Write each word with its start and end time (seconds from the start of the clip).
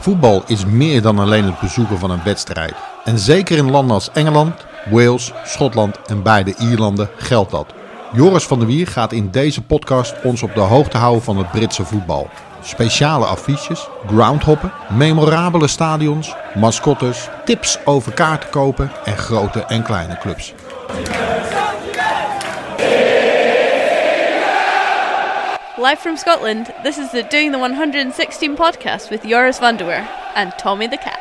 Voetbal 0.00 0.42
is 0.46 0.64
meer 0.64 1.02
dan 1.02 1.18
alleen 1.18 1.44
het 1.44 1.60
bezoeken 1.60 1.98
van 1.98 2.10
een 2.10 2.22
wedstrijd. 2.24 2.74
En 3.04 3.18
zeker 3.18 3.56
in 3.56 3.70
landen 3.70 3.94
als 3.94 4.10
Engeland, 4.12 4.54
Wales, 4.90 5.32
Schotland 5.44 5.98
en 6.06 6.22
beide 6.22 6.54
Ierlanden 6.58 7.10
geldt 7.16 7.50
dat. 7.50 7.66
Joris 8.12 8.44
van 8.44 8.58
der 8.58 8.68
Wier 8.68 8.86
gaat 8.86 9.12
in 9.12 9.30
deze 9.30 9.62
podcast 9.62 10.14
ons 10.22 10.42
op 10.42 10.54
de 10.54 10.60
hoogte 10.60 10.96
houden 10.96 11.22
van 11.22 11.36
het 11.36 11.50
Britse 11.50 11.84
voetbal. 11.84 12.28
Speciale 12.62 13.24
affiches, 13.24 13.88
groundhoppen, 14.06 14.72
memorabele 14.88 15.68
stadions, 15.68 16.34
mascottes, 16.54 17.28
tips 17.44 17.78
over 17.84 18.12
kaarten 18.12 18.50
kopen 18.50 18.90
en 19.04 19.16
grote 19.16 19.64
en 19.64 19.82
kleine 19.82 20.18
clubs. 20.18 20.54
Live 25.80 26.00
from 26.00 26.18
Scotland, 26.18 26.66
this 26.82 26.98
is 26.98 27.10
the 27.10 27.22
Doing 27.22 27.52
the 27.52 27.58
116 27.58 28.54
podcast 28.54 29.08
with 29.08 29.24
Joris 29.24 29.58
van 29.58 29.78
der 29.78 29.86
Weer 29.86 30.06
and 30.34 30.52
Tommy 30.58 30.86
the 30.86 30.98
Cat. 30.98 31.18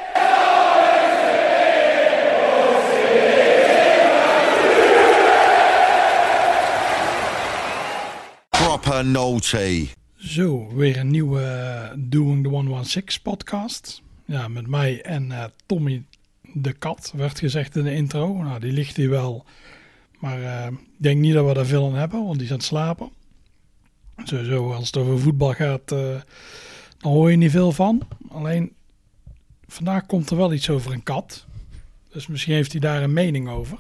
Proper 8.50 9.06
naughty. 9.06 9.88
Zo, 10.18 10.68
weer 10.76 10.98
een 10.98 11.10
nieuwe 11.10 11.42
eh, 11.42 11.92
Doing 11.98 12.44
the 12.44 12.50
116 12.50 13.22
podcast. 13.22 14.02
Ja, 14.26 14.48
met 14.48 14.68
mij 14.68 15.02
en 15.02 15.32
eh, 15.32 15.44
Tommy 15.66 16.04
de 16.42 16.74
kat, 16.74 17.14
werd 17.16 17.40
gezegd 17.40 17.76
in 17.76 17.84
de 17.84 17.94
intro. 17.94 18.44
Nou, 18.44 18.60
die 18.60 18.72
ligt 18.72 18.96
hier 18.96 19.10
wel. 19.10 19.46
Maar 20.20 20.42
eh, 20.44 20.68
ik 20.68 20.78
denk 20.98 21.20
niet 21.20 21.34
dat 21.34 21.46
we 21.46 21.54
daar 21.54 21.66
veel 21.66 21.86
aan 21.86 21.96
hebben, 21.96 22.24
want 22.24 22.36
die 22.36 22.44
is 22.44 22.52
aan 22.52 22.58
het 22.58 22.66
slapen. 22.66 23.18
Sowieso, 24.30 24.74
als 24.74 24.86
het 24.86 24.98
over 24.98 25.20
voetbal 25.20 25.54
gaat, 25.54 25.92
eh, 25.92 26.22
dan 26.98 27.12
hoor 27.12 27.32
je 27.32 27.38
niet 27.38 27.52
veel 27.52 27.72
van. 27.72 28.08
Alleen, 28.30 28.74
vandaag 29.68 30.06
komt 30.06 30.30
er 30.30 30.38
wel 30.38 30.54
iets 30.54 30.70
over 30.70 30.92
een 30.92 31.04
kat. 31.04 31.46
Dus 32.12 32.28
misschien 32.28 32.54
heeft 32.54 32.72
hij 32.72 32.82
daar 32.82 33.04
een 33.04 33.14
mening 33.14 33.50
over. 33.50 33.78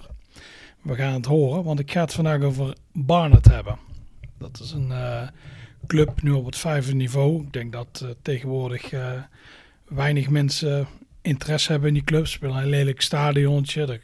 We 0.81 0.95
gaan 0.95 1.13
het 1.13 1.25
horen, 1.25 1.63
want 1.63 1.79
ik 1.79 1.91
ga 1.91 2.01
het 2.01 2.13
vandaag 2.13 2.41
over 2.41 2.75
Barnet 2.93 3.45
hebben. 3.45 3.77
Dat 4.37 4.59
is 4.59 4.71
een 4.71 4.91
eh, 4.91 5.27
club 5.87 6.21
nu 6.21 6.31
op 6.31 6.45
het 6.45 6.57
vijfde 6.57 6.93
niveau. 6.93 7.43
Ik 7.43 7.53
denk 7.53 7.71
dat 7.71 8.01
eh, 8.03 8.09
tegenwoordig 8.21 8.91
eh, 8.91 9.11
weinig 9.87 10.29
mensen 10.29 10.87
interesse 11.21 11.71
hebben 11.71 11.87
in 11.87 11.93
die 11.93 12.03
club. 12.03 12.27
Ze 12.27 12.31
spelen 12.31 12.55
een 12.55 12.69
lelijk 12.69 13.01
stadiontje. 13.01 14.01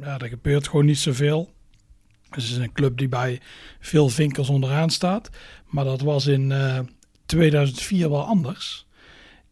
Ja, 0.00 0.18
er 0.18 0.28
gebeurt 0.28 0.68
gewoon 0.68 0.86
niet 0.86 0.98
zoveel. 0.98 1.52
Dus 2.30 2.48
het 2.48 2.52
is 2.52 2.64
een 2.64 2.72
club 2.72 2.98
die 2.98 3.08
bij 3.08 3.40
veel 3.80 4.08
vinkels 4.08 4.48
onderaan 4.48 4.90
staat. 4.90 5.30
Maar 5.66 5.84
dat 5.84 6.00
was 6.00 6.26
in 6.26 6.52
eh, 6.52 6.78
2004 7.26 8.10
wel 8.10 8.24
anders. 8.24 8.86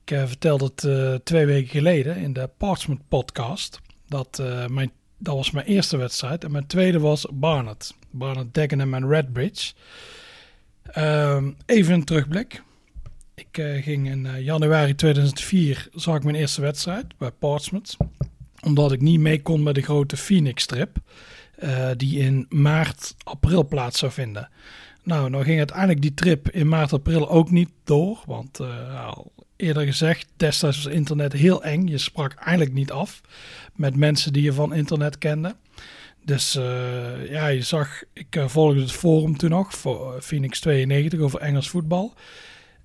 Ik 0.05 0.11
eh, 0.11 0.27
vertelde 0.27 0.65
het 0.65 0.85
eh, 0.85 1.15
twee 1.15 1.47
weken 1.47 1.71
geleden 1.71 2.17
in 2.17 2.33
de 2.33 2.51
Portsmouth 2.57 3.09
podcast. 3.09 3.81
Dat, 4.09 4.39
eh, 4.39 4.67
mijn, 4.67 4.91
dat 5.19 5.35
was 5.35 5.51
mijn 5.51 5.67
eerste 5.67 5.97
wedstrijd. 5.97 6.45
En 6.45 6.53
mijn 6.53 6.67
tweede 6.67 6.99
was 6.99 7.27
Barnet. 7.33 7.95
Barnet, 8.11 8.55
Dagenham 8.55 8.95
en 8.95 9.09
Redbridge. 9.09 9.73
Ehm, 10.83 11.51
even 11.67 11.95
een 11.95 12.05
terugblik. 12.05 12.63
Ik 13.35 13.59
eh, 13.59 13.83
ging 13.83 14.11
in 14.11 14.27
eh, 14.27 14.41
januari 14.41 14.95
2004, 14.95 15.89
zag 15.93 16.17
ik 16.17 16.25
mijn 16.25 16.37
eerste 16.37 16.61
wedstrijd 16.61 17.19
bij 17.19 17.31
Portsmouth. 17.31 17.97
Omdat 18.63 18.93
ik 18.93 19.01
niet 19.01 19.21
mee 19.21 19.43
kon 19.43 19.63
met 19.63 19.75
de 19.75 19.83
grote 19.83 20.17
Phoenix-trip. 20.17 20.97
Eh, 21.57 21.91
die 21.97 22.19
in 22.19 22.47
maart, 22.49 23.15
april 23.23 23.67
plaats 23.67 23.99
zou 23.99 24.12
vinden. 24.12 24.49
Nou, 25.03 25.31
nou 25.31 25.45
ging 25.45 25.59
uiteindelijk 25.59 26.03
die 26.03 26.15
trip 26.15 26.51
in 26.51 26.69
maart, 26.69 26.93
april 26.93 27.29
ook 27.29 27.51
niet 27.51 27.71
door. 27.85 28.23
Want 28.27 28.61
eh, 28.61 29.07
al 29.07 29.33
eerder 29.57 29.85
gezegd, 29.85 30.29
destijds 30.37 30.85
was 30.85 30.92
internet 30.92 31.33
heel 31.33 31.63
eng. 31.63 31.86
Je 31.86 31.98
sprak 31.98 32.35
eigenlijk 32.35 32.73
niet 32.77 32.91
af 32.91 33.20
met 33.75 33.97
mensen 33.97 34.33
die 34.33 34.42
je 34.42 34.53
van 34.53 34.75
internet 34.75 35.19
kende. 35.19 35.57
Dus 36.25 36.55
eh, 36.55 37.30
ja, 37.30 37.47
je 37.47 37.63
zag, 37.63 38.03
ik 38.13 38.42
volgde 38.47 38.80
het 38.80 38.92
forum 38.92 39.36
toen 39.36 39.51
nog 39.51 39.75
voor 39.75 40.23
Phoenix 40.23 40.61
92 40.61 41.20
over 41.20 41.41
Engels 41.41 41.69
voetbal. 41.69 42.14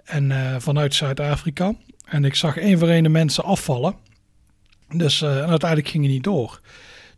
En 0.03 0.62
vanuit 0.62 0.95
Zuid-Afrika. 0.95 1.74
En 2.06 2.25
ik 2.25 2.35
zag 2.35 2.57
één 2.57 2.79
voor 2.79 2.90
één 2.90 3.03
de 3.03 3.09
mensen 3.09 3.44
afvallen. 3.44 3.95
Dus 4.90 5.22
en 5.22 5.47
uiteindelijk 5.47 5.90
ging 5.90 6.03
het 6.03 6.13
niet 6.13 6.24
door. 6.24 6.62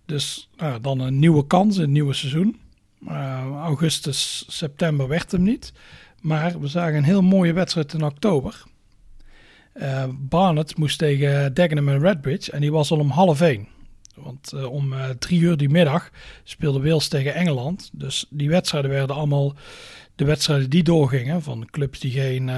Dus 0.06 0.50
nou, 0.58 0.82
dan 0.82 1.00
een 1.00 1.20
nieuwe 1.20 1.48
kans 1.48 1.78
het 1.78 1.90
nieuwe 1.90 2.14
seizoen. 2.14 2.60
Uh, 3.08 3.46
augustus, 3.64 4.46
september 4.48 5.08
werd 5.08 5.32
hem 5.32 5.44
niet. 5.44 5.74
Maar 6.22 6.60
we 6.60 6.68
zagen 6.68 6.96
een 6.96 7.04
heel 7.04 7.22
mooie 7.22 7.54
wedstrijd 7.54 7.94
in 7.94 8.04
oktober. 8.04 8.64
Uh, 9.74 10.04
Barnet 10.12 10.78
moest 10.78 10.98
tegen 10.98 11.54
Dagenham 11.54 11.90
en 11.90 12.00
Redbridge 12.00 12.52
en 12.52 12.62
die 12.62 12.72
was 12.72 12.92
al 12.92 13.00
om 13.00 13.10
half 13.10 13.42
één. 13.42 13.68
Want 14.16 14.52
uh, 14.56 14.72
om 14.72 14.94
drie 15.20 15.40
uur 15.40 15.58
die 15.58 15.70
middag 15.70 16.10
speelde 16.44 16.82
Wales 16.82 17.08
tegen 17.08 17.34
Engeland. 17.34 17.90
Dus 17.94 18.26
die 18.30 18.50
wedstrijden 18.50 18.92
werden 18.92 19.16
allemaal 19.16 19.54
de 20.16 20.26
wedstrijden 20.26 20.70
die 20.70 20.84
doorgingen 20.84 21.42
van 21.42 21.68
clubs 21.72 22.00
die 22.00 22.12
geen, 22.12 22.50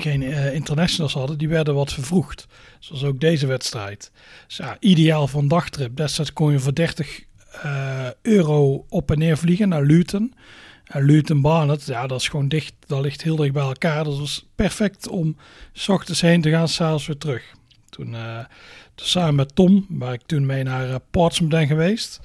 geen 0.00 0.22
uh, 0.22 0.54
internationals 0.54 1.12
hadden, 1.12 1.38
die 1.38 1.48
werden 1.48 1.74
wat 1.74 1.92
vervroegd. 1.92 2.46
Zoals 2.78 3.04
ook 3.04 3.20
deze 3.20 3.46
wedstrijd. 3.46 4.10
Dus 4.46 4.56
ja, 4.56 4.76
ideaal 4.80 5.28
voor 5.28 5.42
een 5.42 5.48
dagtrip. 5.48 5.96
Destijds 5.96 6.32
kon 6.32 6.52
je 6.52 6.58
voor 6.58 6.74
30 6.74 7.22
uh, 7.64 8.06
euro 8.22 8.84
op 8.88 9.10
en 9.10 9.18
neer 9.18 9.38
vliegen 9.38 9.68
naar 9.68 9.82
Luton. 9.82 10.34
En 10.84 11.04
Luton 11.04 11.40
Barnet, 11.40 11.86
ja, 11.86 12.06
dat 12.06 12.20
is 12.20 12.28
gewoon 12.28 12.48
dicht. 12.48 12.74
Dat 12.86 13.00
ligt 13.00 13.22
heel 13.22 13.36
dicht 13.36 13.52
bij 13.52 13.62
elkaar. 13.62 14.04
Dat 14.04 14.18
was 14.18 14.46
perfect 14.54 15.08
om 15.08 15.36
s 15.72 15.88
ochtends 15.88 16.20
heen 16.20 16.40
te 16.40 16.50
gaan, 16.50 16.68
s'avonds 16.68 17.06
weer 17.06 17.18
terug. 17.18 17.54
Toen, 17.88 18.16
toen 18.94 19.06
samen 19.06 19.34
met 19.34 19.54
Tom, 19.54 19.86
waar 19.88 20.12
ik 20.12 20.22
toen 20.26 20.46
mee 20.46 20.62
naar 20.62 21.00
Portsmouth 21.10 21.54
ben 21.54 21.66
geweest, 21.66 22.20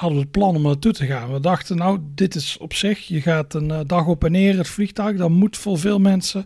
hadden 0.00 0.18
we 0.18 0.24
het 0.24 0.32
plan 0.32 0.56
om 0.56 0.62
naartoe 0.62 0.92
te 0.92 1.06
gaan. 1.06 1.32
We 1.32 1.40
dachten, 1.40 1.76
nou, 1.76 1.98
dit 2.14 2.34
is 2.34 2.58
op 2.58 2.74
zich, 2.74 3.06
je 3.06 3.20
gaat 3.20 3.54
een 3.54 3.68
uh, 3.68 3.80
dag 3.86 4.06
op 4.06 4.24
en 4.24 4.32
neer 4.32 4.56
het 4.56 4.68
vliegtuig. 4.68 5.16
Dat 5.16 5.30
moet 5.30 5.56
voor 5.56 5.78
veel 5.78 5.98
mensen, 5.98 6.40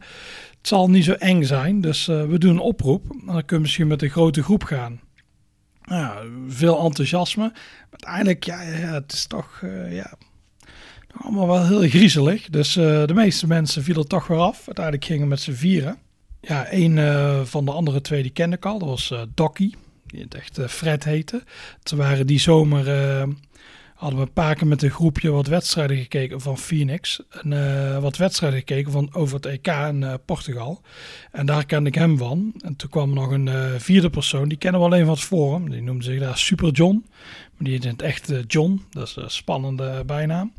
het 0.58 0.68
zal 0.68 0.90
niet 0.90 1.04
zo 1.04 1.12
eng 1.12 1.42
zijn. 1.42 1.80
Dus 1.80 2.08
uh, 2.08 2.24
we 2.24 2.38
doen 2.38 2.50
een 2.50 2.58
oproep. 2.58 3.04
Dan 3.26 3.44
kun 3.44 3.56
je 3.56 3.62
misschien 3.62 3.86
met 3.86 4.02
een 4.02 4.10
grote 4.10 4.42
groep 4.42 4.62
gaan. 4.62 5.00
Nou, 5.84 6.28
veel 6.48 6.84
enthousiasme. 6.84 7.42
Maar 7.42 7.88
uiteindelijk, 7.90 8.44
ja, 8.44 8.62
ja 8.62 8.92
het 8.92 9.12
is 9.12 9.26
toch, 9.26 9.60
uh, 9.64 9.94
ja, 9.96 10.14
allemaal 11.12 11.46
wel 11.46 11.66
heel 11.66 11.88
griezelig. 11.88 12.48
Dus 12.50 12.72
de 12.72 13.12
meeste 13.14 13.46
mensen 13.46 13.82
vielen 13.82 14.08
toch 14.08 14.26
weer 14.26 14.38
af. 14.38 14.62
Uiteindelijk 14.66 15.04
gingen 15.04 15.22
we 15.22 15.28
met 15.28 15.40
z'n 15.40 15.52
vieren. 15.52 15.98
Ja, 16.40 16.66
een 16.72 17.46
van 17.46 17.64
de 17.64 17.70
andere 17.70 18.00
twee 18.00 18.22
die 18.22 18.32
kende 18.32 18.56
ik 18.56 18.66
al. 18.66 18.78
Dat 18.78 18.88
was 18.88 19.14
Dokkie. 19.34 19.76
Die 20.14 20.22
het 20.22 20.34
echt 20.34 20.58
uh, 20.58 20.66
Fred 20.66 21.04
heette. 21.04 21.42
Toen 21.82 21.98
waren 21.98 22.26
die 22.26 22.38
zomer... 22.38 22.88
hadden 23.94 24.18
we 24.18 24.26
een 24.26 24.32
paar 24.32 24.54
keer 24.54 24.66
met 24.66 24.82
een 24.82 24.90
groepje 24.90 25.30
wat 25.30 25.46
wedstrijden 25.46 25.96
gekeken 25.96 26.40
van 26.40 26.58
Phoenix. 26.58 27.22
En 27.30 28.00
wat 28.00 28.16
wedstrijden 28.16 28.58
gekeken 28.58 28.92
van 28.92 29.14
over 29.14 29.34
het 29.36 29.46
EK 29.46 29.66
in 29.66 30.18
Portugal. 30.24 30.80
En 31.32 31.46
daar 31.46 31.66
kende 31.66 31.88
ik 31.88 31.94
hem 31.94 32.18
van. 32.18 32.54
En 32.64 32.76
toen 32.76 32.90
kwam 32.90 33.08
er 33.08 33.14
nog 33.14 33.30
een 33.30 33.80
vierde 33.80 34.10
persoon. 34.10 34.48
Die 34.48 34.58
kennen 34.58 34.80
we 34.80 34.86
alleen 34.86 35.04
van 35.04 35.14
het 35.14 35.22
forum. 35.22 35.70
Die 35.70 35.82
noemde 35.82 36.04
zich 36.04 36.20
daar 36.20 36.38
Super 36.38 36.70
John. 36.70 37.04
Maar 37.50 37.64
die 37.64 37.72
heet 37.72 37.84
in 37.84 37.90
het 37.90 38.02
echt 38.02 38.32
John. 38.46 38.84
Dat 38.90 39.08
is 39.08 39.16
een 39.16 39.30
spannende 39.30 40.02
bijnaam. 40.06 40.52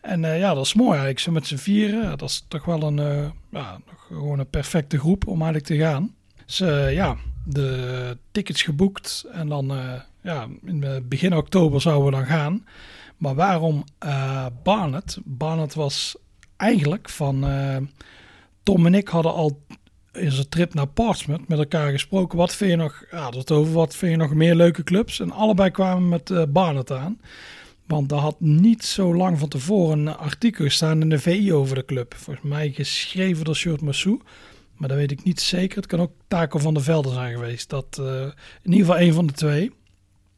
En 0.00 0.20
ja, 0.20 0.54
dat 0.54 0.64
is 0.64 0.74
mooi 0.74 0.90
eigenlijk. 0.90 1.18
Zo 1.18 1.32
met 1.32 1.46
z'n 1.46 1.56
vieren. 1.56 2.18
Dat 2.18 2.28
is 2.28 2.44
toch 2.48 2.64
wel 2.64 2.82
een, 2.82 3.32
ja, 3.50 3.80
gewoon 4.06 4.38
een 4.38 4.50
perfecte 4.50 4.98
groep 4.98 5.26
om 5.26 5.42
eigenlijk 5.42 5.66
te 5.66 5.76
gaan. 5.76 6.14
Uh, 6.62 6.92
ja, 6.92 7.16
de 7.44 8.16
tickets 8.30 8.62
geboekt. 8.62 9.26
En 9.32 9.48
dan, 9.48 9.72
ja, 10.20 10.48
in 10.64 11.04
begin 11.08 11.36
oktober 11.36 11.80
zouden 11.80 12.04
we 12.04 12.16
dan 12.16 12.26
gaan. 12.26 12.66
Maar 13.16 13.34
waarom 13.34 13.84
Barnet? 14.62 15.18
Barnet 15.24 15.74
was 15.74 16.16
eigenlijk 16.56 17.08
van... 17.08 17.44
Tom 18.62 18.86
en 18.86 18.94
ik 18.94 19.08
hadden 19.08 19.32
al 19.32 19.62
in 20.12 20.32
zijn 20.32 20.48
trip 20.48 20.74
naar 20.74 20.86
Portsmouth 20.86 21.48
met 21.48 21.58
elkaar 21.58 21.90
gesproken. 21.90 22.38
Wat 22.38 22.54
vind 22.54 22.70
je 22.70 22.76
nog... 22.76 23.04
Ja, 23.10 23.30
over 23.52 23.72
wat 23.72 23.96
vind 23.96 24.12
je 24.12 24.18
nog 24.18 24.34
meer 24.34 24.54
leuke 24.54 24.84
clubs? 24.84 25.20
En 25.20 25.30
allebei 25.30 25.70
kwamen 25.70 26.08
met 26.08 26.52
Barnet 26.52 26.90
aan. 26.92 27.20
Want 27.86 28.12
er 28.12 28.18
had 28.18 28.40
niet 28.40 28.84
zo 28.84 29.14
lang 29.14 29.38
van 29.38 29.48
tevoren 29.48 29.98
een 29.98 30.16
artikel 30.16 30.64
gestaan 30.64 31.00
in 31.00 31.08
de 31.08 31.18
VI 31.18 31.52
over 31.52 31.74
de 31.74 31.84
club. 31.84 32.14
Volgens 32.14 32.46
mij 32.46 32.70
geschreven 32.70 33.44
door 33.44 33.56
Sjoerd 33.56 33.80
Massou. 33.80 34.20
Maar 34.74 34.88
dat 34.88 34.98
weet 34.98 35.10
ik 35.10 35.24
niet 35.24 35.40
zeker. 35.40 35.76
Het 35.76 35.86
kan 35.86 36.00
ook 36.00 36.12
Taco 36.28 36.58
van 36.58 36.74
der 36.74 36.82
Velde 36.82 37.12
zijn 37.12 37.34
geweest. 37.34 37.70
Dat 37.70 37.98
uh, 38.00 38.22
in 38.62 38.72
ieder 38.72 38.86
geval 38.86 39.00
een 39.00 39.12
van 39.12 39.26
de 39.26 39.32
twee. 39.32 39.72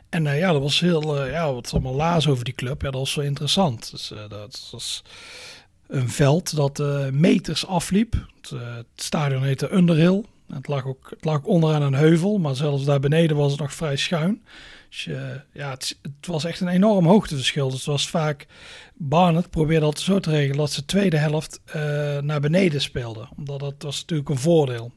En 0.08 0.24
uh, 0.24 0.38
ja, 0.38 0.52
dat 0.52 0.62
was 0.62 0.80
heel... 0.80 1.24
Uh, 1.24 1.30
ja, 1.30 1.52
wat 1.52 1.72
allemaal 1.72 1.94
laas 1.94 2.28
over 2.28 2.44
die 2.44 2.54
club. 2.54 2.82
Ja, 2.82 2.90
dat 2.90 3.00
was 3.00 3.12
zo 3.12 3.20
interessant. 3.20 3.90
Dus 3.90 4.12
dat 4.28 4.68
was 4.70 5.02
een 5.86 6.08
veld 6.08 6.56
dat 6.56 6.82
meters 7.12 7.66
afliep. 7.66 8.12
Het, 8.12 8.50
het, 8.50 8.86
stadion 8.94 9.42
heette 9.42 9.72
Underhill. 9.72 10.24
Het 10.52 10.68
lag, 10.68 10.84
ook, 10.86 11.06
het 11.10 11.24
lag 11.24 11.42
onderaan 11.42 11.82
een 11.82 11.94
heuvel. 11.94 12.38
Maar 12.38 12.56
zelfs 12.56 12.84
daar 12.84 13.00
beneden 13.00 13.36
was 13.36 13.50
het 13.50 13.60
nog 13.60 13.72
vrij 13.74 13.96
schuin. 13.96 14.42
Dus, 14.88 15.04
je- 15.04 15.40
ja, 15.52 15.70
het, 15.70 15.98
het 16.02 16.26
was 16.26 16.44
echt 16.44 16.60
een 16.60 16.68
enorm 16.68 17.06
hoogteverschil. 17.06 17.68
Dus 17.68 17.78
het 17.78 17.86
was 17.86 18.08
vaak... 18.08 18.46
Barnet 18.98 19.50
probeerde 19.50 19.84
altijd 19.84 20.04
zo 20.04 20.20
te 20.20 20.30
regelen 20.30 20.56
dat 20.56 20.70
ze 20.72 20.80
de 20.80 20.86
tweede 20.86 21.16
helft 21.16 21.60
eh, 21.64 21.80
naar 22.18 22.40
beneden 22.40 22.80
speelden. 22.80 23.28
Omdat 23.36 23.60
dat 23.60 23.74
was 23.78 24.00
natuurlijk 24.00 24.28
een 24.28 24.38
voordeel. 24.38 24.92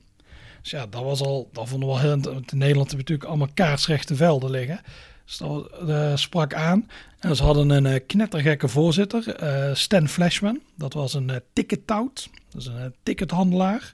Dus 0.62 0.72
ja, 0.72 0.86
dat 0.88 1.04
was 1.04 1.22
al... 1.22 1.50
Dat 1.54 1.70
vonden 1.70 1.90
we 1.90 1.96
wel 1.96 2.04
heel... 2.04 2.14
In 2.14 2.58
Nederland 2.58 2.88
hebben 2.88 2.98
natuurlijk 2.98 3.24
allemaal 3.30 3.50
kaarsrechte 3.54 4.16
velden 4.16 4.50
liggen. 4.50 4.82
Dus 5.26 5.38
dat 5.38 5.70
eh, 5.88 6.16
sprak 6.16 6.54
aan. 6.54 6.88
En 7.20 7.36
ze 7.36 7.44
hadden 7.44 7.70
een 7.70 7.86
eh, 7.86 8.00
knettergekke 8.08 8.68
voorzitter, 8.68 9.36
eh, 9.36 9.76
Stan 9.76 10.08
Flashman. 10.08 10.60
Dat 10.76 10.94
was 10.94 11.14
een 11.14 11.30
eh 11.30 11.36
dat 11.54 12.62
is 12.62 12.66
een 12.66 12.78
eh, 12.78 12.86
tickethandelaar. 13.04 13.94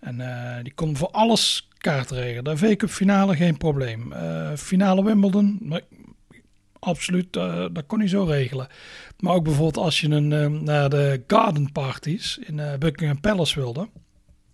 En 0.00 0.20
eh, 0.20 0.62
die 0.62 0.74
kon 0.74 0.96
voor 0.96 1.10
alles 1.10 1.68
kaart 1.78 2.10
regelen. 2.10 2.44
De 2.44 2.56
V-Cup 2.56 2.90
finale 2.90 3.36
geen 3.36 3.56
probleem. 3.56 4.12
Eh, 4.12 4.52
finale 4.56 5.04
Wimbledon, 5.04 5.58
nee, 5.60 5.82
absoluut, 6.78 7.36
eh, 7.36 7.64
dat 7.72 7.86
kon 7.86 7.98
hij 7.98 8.08
zo 8.08 8.24
regelen. 8.24 8.68
Maar 9.18 9.34
ook 9.34 9.44
bijvoorbeeld 9.44 9.84
als 9.84 10.00
je 10.00 10.08
een, 10.08 10.64
naar 10.64 10.90
de 10.90 11.22
garden 11.26 11.72
parties 11.72 12.38
in 12.38 12.60
Buckingham 12.78 13.20
Palace 13.20 13.60
wilde. 13.60 13.88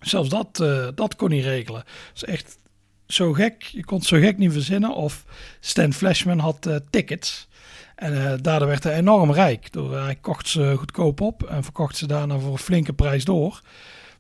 Zelfs 0.01 0.29
dat, 0.29 0.57
dat 0.95 1.17
kon 1.17 1.31
hij 1.31 1.41
regelen. 1.41 1.85
Is 2.15 2.25
echt 2.25 2.59
zo 3.07 3.33
gek. 3.33 3.63
Je 3.63 3.85
kon 3.85 3.99
het 3.99 4.07
zo 4.07 4.19
gek 4.19 4.39
niet 4.39 4.53
verzinnen. 4.53 4.95
Of 4.95 5.25
Stan 5.61 5.93
Flashman 5.93 6.39
had 6.39 6.81
tickets. 6.91 7.49
En 7.95 8.43
daardoor 8.43 8.69
werd 8.69 8.85
hij 8.85 8.97
enorm 8.97 9.33
rijk. 9.33 9.73
Door, 9.73 9.99
hij 9.99 10.17
kocht 10.17 10.49
ze 10.49 10.75
goedkoop 10.77 11.21
op 11.21 11.43
en 11.43 11.63
verkocht 11.63 11.97
ze 11.97 12.07
daarna 12.07 12.39
voor 12.39 12.53
een 12.53 12.59
flinke 12.59 12.93
prijs 12.93 13.25
door. 13.25 13.61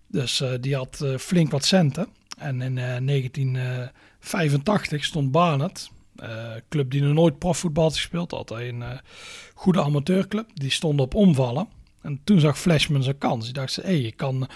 Dus 0.07 0.41
eh, 0.41 0.53
die 0.61 0.75
had 0.75 1.01
eh, 1.01 1.17
flink 1.17 1.51
wat 1.51 1.65
centen. 1.65 2.09
En 2.37 2.63
in 2.63 2.79
eh, 2.79 2.97
1985 3.05 5.05
stond 5.05 5.31
Barnet, 5.31 5.91
eh 6.17 6.53
club 6.69 6.91
die 6.91 7.03
nog 7.03 7.15
nooit 7.15 7.39
profvoetbal 7.39 7.85
had 7.85 7.95
gespeeld, 7.95 8.33
altijd 8.33 8.73
een 8.73 8.83
eh, 8.83 8.99
goede 9.55 9.83
amateurclub, 9.83 10.47
die 10.55 10.71
stond 10.71 11.01
op 11.01 11.15
omvallen. 11.15 11.69
En 12.03 12.21
toen 12.25 12.41
zag 12.41 12.59
Flashman 12.59 13.03
zijn 13.03 13.19
kans. 13.19 13.45
Die 13.45 13.55
dacht, 13.55 13.77
hé, 13.77 13.83
hey, 13.83 14.01
je 14.01 14.13
kan... 14.13 14.49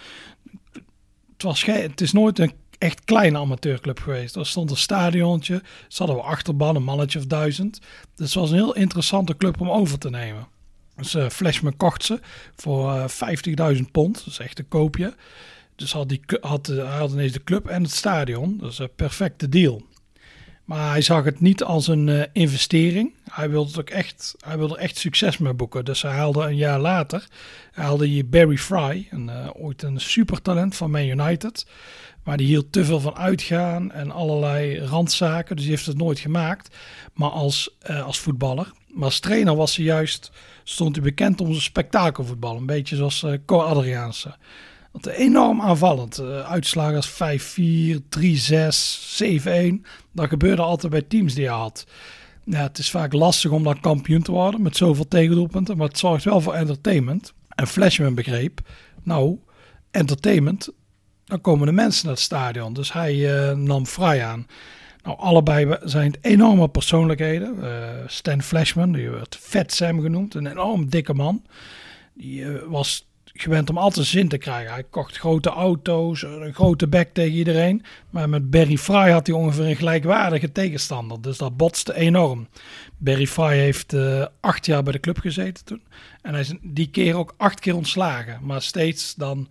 Het, 1.33 1.43
was 1.43 1.65
het 1.65 2.01
is 2.01 2.13
nooit 2.13 2.39
een 2.39 2.53
echt 2.79 3.05
kleine 3.05 3.39
amateurclub 3.39 3.99
geweest. 3.99 4.37
Er 4.37 4.47
stond 4.47 4.71
een 4.71 4.77
stadiontje, 4.77 5.63
ze 5.89 5.99
hadden 5.99 6.17
we 6.17 6.23
achterban, 6.23 6.77
een 6.77 6.85
mannetje 6.85 7.19
of 7.19 7.27
duizend. 7.27 7.81
Dus 8.15 8.27
het 8.27 8.35
was 8.35 8.51
een 8.51 8.57
heel 8.57 8.75
interessante 8.75 9.37
club 9.37 9.61
om 9.61 9.71
over 9.71 9.99
te 9.99 10.11
nemen. 10.11 10.47
Dus 10.97 11.15
eh, 11.15 11.29
Flashman 11.29 11.77
kocht 11.77 12.05
ze 12.05 12.21
voor 12.57 12.93
eh 12.93 13.75
50.000 13.77 13.81
pond, 13.93 14.15
dat 14.15 14.27
is 14.27 14.39
echt 14.39 14.59
een 14.59 14.69
koopje. 14.69 15.15
Dus 15.77 15.93
had 15.93 16.09
die, 16.09 16.21
had, 16.41 16.69
eh, 16.69 16.77
hij 16.77 16.99
had 16.99 17.11
ineens 17.11 17.33
de 17.33 17.45
club 17.45 17.67
en 17.67 17.83
het 17.83 17.93
stadion, 17.93 18.59
dus 18.59 18.79
een 18.79 18.95
perfecte 18.97 19.49
deal. 19.49 19.83
Maar 20.71 20.91
hij 20.91 21.03
zag 21.03 21.25
het 21.25 21.41
niet 21.41 21.63
als 21.63 21.89
een 21.89 22.09
eh, 22.09 22.27
investering. 22.33 23.15
Hij 23.31 23.51
wilde, 23.51 23.79
ook 23.79 23.91
echt, 23.91 24.35
hij 24.45 24.59
wilde 24.59 24.79
echt 24.79 24.97
succes 24.97 25.39
mee 25.39 25.53
boeken. 25.53 25.85
Dus 25.85 26.03
hij 26.03 26.13
haalde 26.13 26.43
een 26.43 26.57
jaar 26.57 26.81
later 26.81 27.27
haalde 27.73 28.15
je 28.15 28.25
Barry 28.25 28.57
Fry, 28.59 29.09
een, 29.11 29.29
eh, 29.29 29.49
ooit 29.53 29.83
een 29.83 30.01
supertalent 30.01 30.77
van 30.77 30.91
Man 30.91 31.07
United. 31.07 31.67
Maar 32.25 32.37
die 32.37 32.47
hield 32.47 32.73
te 32.73 32.85
veel 32.85 33.01
van 33.01 33.17
uitgaan 33.17 33.93
en 33.93 34.11
allerlei 34.11 34.79
randzaken. 34.79 35.57
Dus 35.57 35.65
die 35.65 35.75
heeft 35.75 35.87
het 35.87 35.97
nooit 35.97 36.19
gemaakt. 36.19 36.77
Maar 37.15 37.31
als, 37.31 37.77
eh, 37.79 38.07
als 38.07 38.19
voetballer. 38.19 38.73
Maar 38.89 39.05
als 39.05 39.21
trainer 39.21 39.57
was 39.57 39.77
hij 39.77 39.85
juist, 39.85 40.31
stond 40.65 40.95
hij 40.95 41.05
bekend 41.05 41.41
om 41.41 41.47
zijn 41.47 41.61
spektakelvoetbal. 41.61 42.57
Een 42.57 42.67
beetje 42.67 42.97
zoals 42.97 43.23
eh 43.23 43.33
Cor 43.47 43.63
Adriaanse. 43.63 44.35
Dat 44.93 45.07
enorm 45.07 45.61
aanvallend. 45.61 46.19
Eh, 46.19 46.41
uitslagen 46.41 46.97
als 46.97 47.11
5-4, 47.11 48.01
3-6, 48.09 49.17
7-1. 49.17 49.85
Dat 50.13 50.29
gebeurde 50.29 50.63
altijd 50.63 50.93
bij 50.93 51.03
teams 51.03 51.35
die 51.35 51.47
hij 51.47 51.55
had. 51.55 51.87
Het 52.51 52.79
is 52.79 52.91
vaak 52.91 53.13
lastig 53.13 53.51
om 53.51 53.63
dan 53.63 53.81
kampioen 53.81 54.23
te 54.23 54.33
worden 54.33 54.63
met 54.63 54.77
zoveel 54.77 55.09
tegendoelpunten. 55.09 55.77
Maar 55.77 55.89
het 55.89 55.99
zorgt 55.99 56.25
wel 56.25 56.41
voor 56.41 56.55
entertainment. 56.55 57.33
En 57.49 57.67
Flashman 57.67 58.15
begreep, 58.15 58.61
nou, 59.03 59.39
entertainment, 59.91 60.69
dan 61.25 61.41
komen 61.41 61.67
de 61.67 61.73
mensen 61.73 62.07
naar 62.07 62.15
het 62.15 62.23
stadion. 62.23 62.73
Dus 62.73 62.93
hij 62.93 63.49
eh, 63.49 63.57
nam 63.57 63.87
vrij 63.87 64.25
aan. 64.25 64.47
Nou, 65.03 65.19
allebei 65.19 65.77
zijn 65.83 66.11
het 66.11 66.19
enorme 66.25 66.69
persoonlijkheden. 66.69 67.63
Eh, 67.63 67.89
Stan 68.07 68.43
Flashman, 68.43 68.93
die 68.93 69.11
werd 69.11 69.37
Fat 69.41 69.73
Sam 69.73 70.01
genoemd, 70.01 70.35
een 70.35 70.47
enorm 70.47 70.89
dikke 70.89 71.15
man. 71.15 71.45
Die 72.15 72.45
eh, 72.45 72.63
was 72.69 73.09
gewend 73.25 73.71
om 73.71 73.79
altijd 73.79 74.07
zin 74.07 74.29
te 74.29 74.39
krijgen. 74.39 74.73
Hij 74.73 74.85
kocht 74.91 75.17
grote 75.17 75.49
auto's, 75.49 76.23
een 76.23 76.55
grote 76.55 76.89
bek 76.89 77.13
tegen 77.13 77.37
iedereen. 77.37 77.83
Maar 78.11 78.29
met 78.29 78.51
Barry 78.51 78.77
Fry 78.77 79.11
had 79.11 79.27
hij 79.27 79.37
ongeveer 79.37 79.67
een 79.67 79.77
gelijkwaardige 79.77 80.53
tegenstander. 80.53 81.21
Dus 81.21 81.39
dat 81.39 81.57
botste 81.57 81.95
enorm. 81.95 82.49
Barry 82.97 83.27
Fry 83.27 83.57
heeft 83.57 83.93
eh, 83.93 84.27
acht 84.41 84.67
jaar 84.67 84.83
bij 84.83 84.93
de 84.93 85.01
club 85.01 85.19
gezeten 85.19 85.65
toen. 85.65 85.83
En 86.23 86.33
hij 86.33 86.41
is 86.41 86.53
die 86.63 86.91
keer 86.91 87.15
ook 87.15 87.35
acht 87.37 87.61
keer 87.61 87.75
ontslagen. 87.75 88.39
Maar 88.43 88.63
steeds 88.63 89.15
dan 89.15 89.49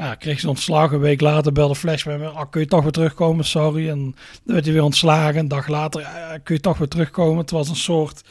ja, 0.00 0.14
kreeg 0.14 0.40
ze 0.40 0.48
ontslagen. 0.48 0.94
Een 0.94 1.02
week 1.02 1.20
later 1.20 1.52
belde 1.52 1.74
Flash 1.74 2.04
bij 2.04 2.18
me. 2.18 2.28
Ah, 2.28 2.50
kun 2.50 2.60
je 2.60 2.66
toch 2.66 2.82
weer 2.82 2.92
terugkomen? 2.92 3.44
Sorry. 3.44 3.88
En 3.88 3.98
dan 3.98 4.14
werd 4.44 4.64
hij 4.64 4.74
weer 4.74 4.82
ontslagen. 4.82 5.40
Een 5.40 5.48
dag 5.48 5.68
later 5.68 6.04
"Ah, 6.04 6.32
kun 6.42 6.54
je 6.54 6.60
toch 6.60 6.78
weer 6.78 6.88
terugkomen. 6.88 7.38
Het 7.38 7.50
was 7.50 7.68
een 7.68 7.76
soort... 7.76 8.22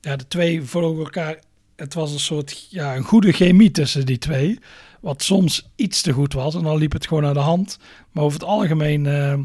Ja, 0.00 0.16
de 0.16 0.28
twee 0.28 0.62
volgen 0.62 1.04
elkaar. 1.04 1.38
Het 1.76 1.94
was 1.94 2.12
een 2.12 2.20
soort 2.20 2.66
ja, 2.70 2.96
een 2.96 3.02
goede 3.02 3.32
chemie 3.32 3.70
tussen 3.70 4.06
die 4.06 4.18
twee. 4.18 4.58
Wat 5.00 5.22
soms 5.22 5.70
iets 5.76 6.02
te 6.02 6.12
goed 6.12 6.32
was. 6.32 6.54
En 6.54 6.62
dan 6.62 6.76
liep 6.76 6.92
het 6.92 7.06
gewoon 7.06 7.22
naar 7.22 7.34
de 7.34 7.40
hand. 7.40 7.78
Maar 8.10 8.24
over 8.24 8.38
het 8.38 8.48
algemeen 8.48 9.06
eh, 9.06 9.38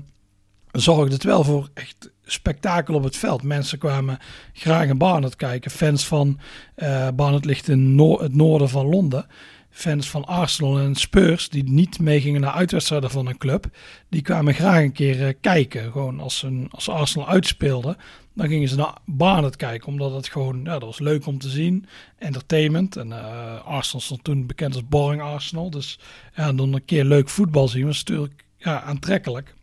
zorgde 0.71 1.13
het 1.13 1.23
wel 1.23 1.43
voor 1.43 1.69
echt 1.73 2.11
spektakel 2.25 2.93
op 2.95 3.03
het 3.03 3.17
veld. 3.17 3.43
Mensen 3.43 3.77
kwamen 3.77 4.17
graag 4.53 4.87
in 4.87 4.97
Barnet 4.97 5.35
kijken. 5.35 5.71
Fans 5.71 6.07
van 6.07 6.39
eh 6.75 7.07
Barnet 7.15 7.45
ligt 7.45 7.67
in 7.67 7.99
het 8.19 8.35
noorden 8.35 8.69
van 8.69 8.85
Londen. 8.85 9.25
Fans 9.71 10.09
van 10.09 10.25
Arsenal 10.25 10.79
en 10.79 10.95
Spurs 10.95 11.49
die 11.49 11.63
niet 11.63 11.99
meegingen 11.99 12.41
naar 12.41 12.51
uitwedstrijden 12.51 13.09
van 13.09 13.27
een 13.27 13.37
club, 13.37 13.65
die 14.09 14.21
kwamen 14.21 14.53
graag 14.53 14.81
een 14.81 14.91
keer 14.91 15.27
eh, 15.27 15.33
kijken. 15.41 15.91
Gewoon 15.91 16.19
als, 16.19 16.43
een, 16.43 16.67
als 16.71 16.89
Arsenal 16.89 17.27
uitspeelde, 17.27 17.97
dan 18.33 18.47
gingen 18.47 18.67
ze 18.67 18.75
naar 18.75 18.97
Barnet 19.05 19.55
kijken, 19.55 19.87
omdat 19.87 20.11
het 20.13 20.27
gewoon, 20.27 20.63
ja, 20.63 20.71
dat 20.71 20.81
was 20.81 20.99
leuk 20.99 21.25
om 21.25 21.37
te 21.37 21.49
zien. 21.49 21.85
Entertainment. 22.17 22.95
En 22.97 23.11
eh, 23.11 23.65
Arsenal 23.65 24.01
stond 24.01 24.23
toen 24.23 24.45
bekend 24.45 24.73
als 24.73 24.87
Boring 24.87 25.21
Arsenal. 25.21 25.69
Dus 25.69 25.99
ja, 26.35 26.53
dan 26.53 26.73
een 26.73 26.85
keer 26.85 27.03
leuk 27.03 27.29
voetbal 27.29 27.67
zien 27.67 27.85
was 27.85 27.97
natuurlijk 27.97 28.45
ja, 28.57 28.81
aantrekkelijk. 28.81 29.53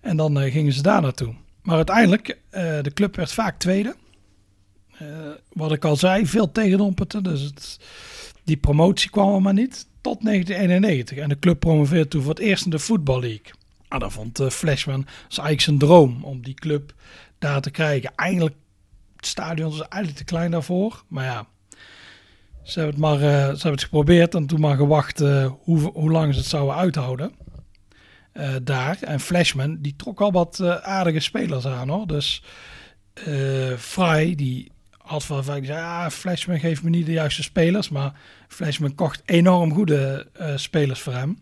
En 0.00 0.16
dan 0.16 0.40
eh, 0.40 0.52
gingen 0.52 0.72
ze 0.72 0.82
daar 0.82 1.02
naartoe. 1.02 1.34
Maar 1.62 1.76
uiteindelijk, 1.76 2.38
de 2.82 2.90
club 2.94 3.16
werd 3.16 3.32
vaak 3.32 3.58
tweede. 3.58 3.96
Wat 5.52 5.72
ik 5.72 5.84
al 5.84 5.96
zei, 5.96 6.26
veel 6.26 6.52
tegendoelpunten. 6.52 7.22
Dus 7.22 7.40
het, 7.40 7.78
die 8.48 8.56
promotie 8.56 9.10
kwam 9.10 9.34
er 9.34 9.42
maar 9.42 9.52
niet. 9.52 9.86
Tot 10.00 10.24
1991. 10.24 11.18
En 11.18 11.28
de 11.28 11.38
club 11.38 11.60
promoveerde 11.60 12.08
toen 12.08 12.22
voor 12.22 12.30
het 12.30 12.38
eerst 12.38 12.64
in 12.64 12.70
de 12.70 12.78
Football 12.78 13.20
League. 13.20 13.52
Nou, 13.88 14.02
dat 14.02 14.12
vond 14.12 14.40
uh, 14.40 14.48
Flashman 14.48 15.00
is 15.00 15.38
eigenlijk 15.38 15.60
zijn 15.60 15.78
droom 15.78 16.24
om 16.24 16.42
die 16.42 16.54
club 16.54 16.94
daar 17.38 17.60
te 17.60 17.70
krijgen. 17.70 18.12
Eigenlijk, 18.14 18.56
het 19.16 19.26
stadion 19.26 19.70
was 19.70 19.80
eigenlijk 19.80 20.16
te 20.16 20.24
klein 20.24 20.50
daarvoor. 20.50 21.04
Maar 21.08 21.24
ja, 21.24 21.46
ze 22.62 22.80
hebben 22.80 23.00
het 23.00 23.04
maar 23.04 23.14
uh, 23.14 23.44
ze 23.44 23.48
hebben 23.48 23.70
het 23.70 23.82
geprobeerd 23.82 24.34
en 24.34 24.46
toen 24.46 24.60
maar 24.60 24.76
gewacht 24.76 25.20
uh, 25.20 25.50
hoe, 25.62 25.80
hoe 25.80 26.10
lang 26.10 26.32
ze 26.34 26.40
het 26.40 26.48
zouden 26.48 26.76
uithouden. 26.76 27.32
Uh, 28.34 28.54
daar. 28.62 28.98
En 29.00 29.20
Flashman, 29.20 29.78
die 29.80 29.96
trok 29.96 30.20
al 30.20 30.32
wat 30.32 30.62
aardige 30.82 31.20
spelers 31.20 31.66
aan 31.66 31.88
hoor. 31.88 32.06
Dus 32.06 32.42
Fry, 33.78 34.34
die 34.34 34.72
had 35.08 35.24
vaak 35.24 35.64
ja, 35.64 36.10
Flashman 36.10 36.60
geeft 36.60 36.82
me 36.82 36.90
niet 36.90 37.06
de 37.06 37.12
juiste 37.12 37.42
spelers. 37.42 37.88
Maar 37.88 38.12
Flashman 38.48 38.94
kocht 38.94 39.22
enorm 39.24 39.72
goede 39.72 40.26
uh, 40.40 40.56
spelers 40.56 41.00
voor 41.00 41.12
hem. 41.12 41.38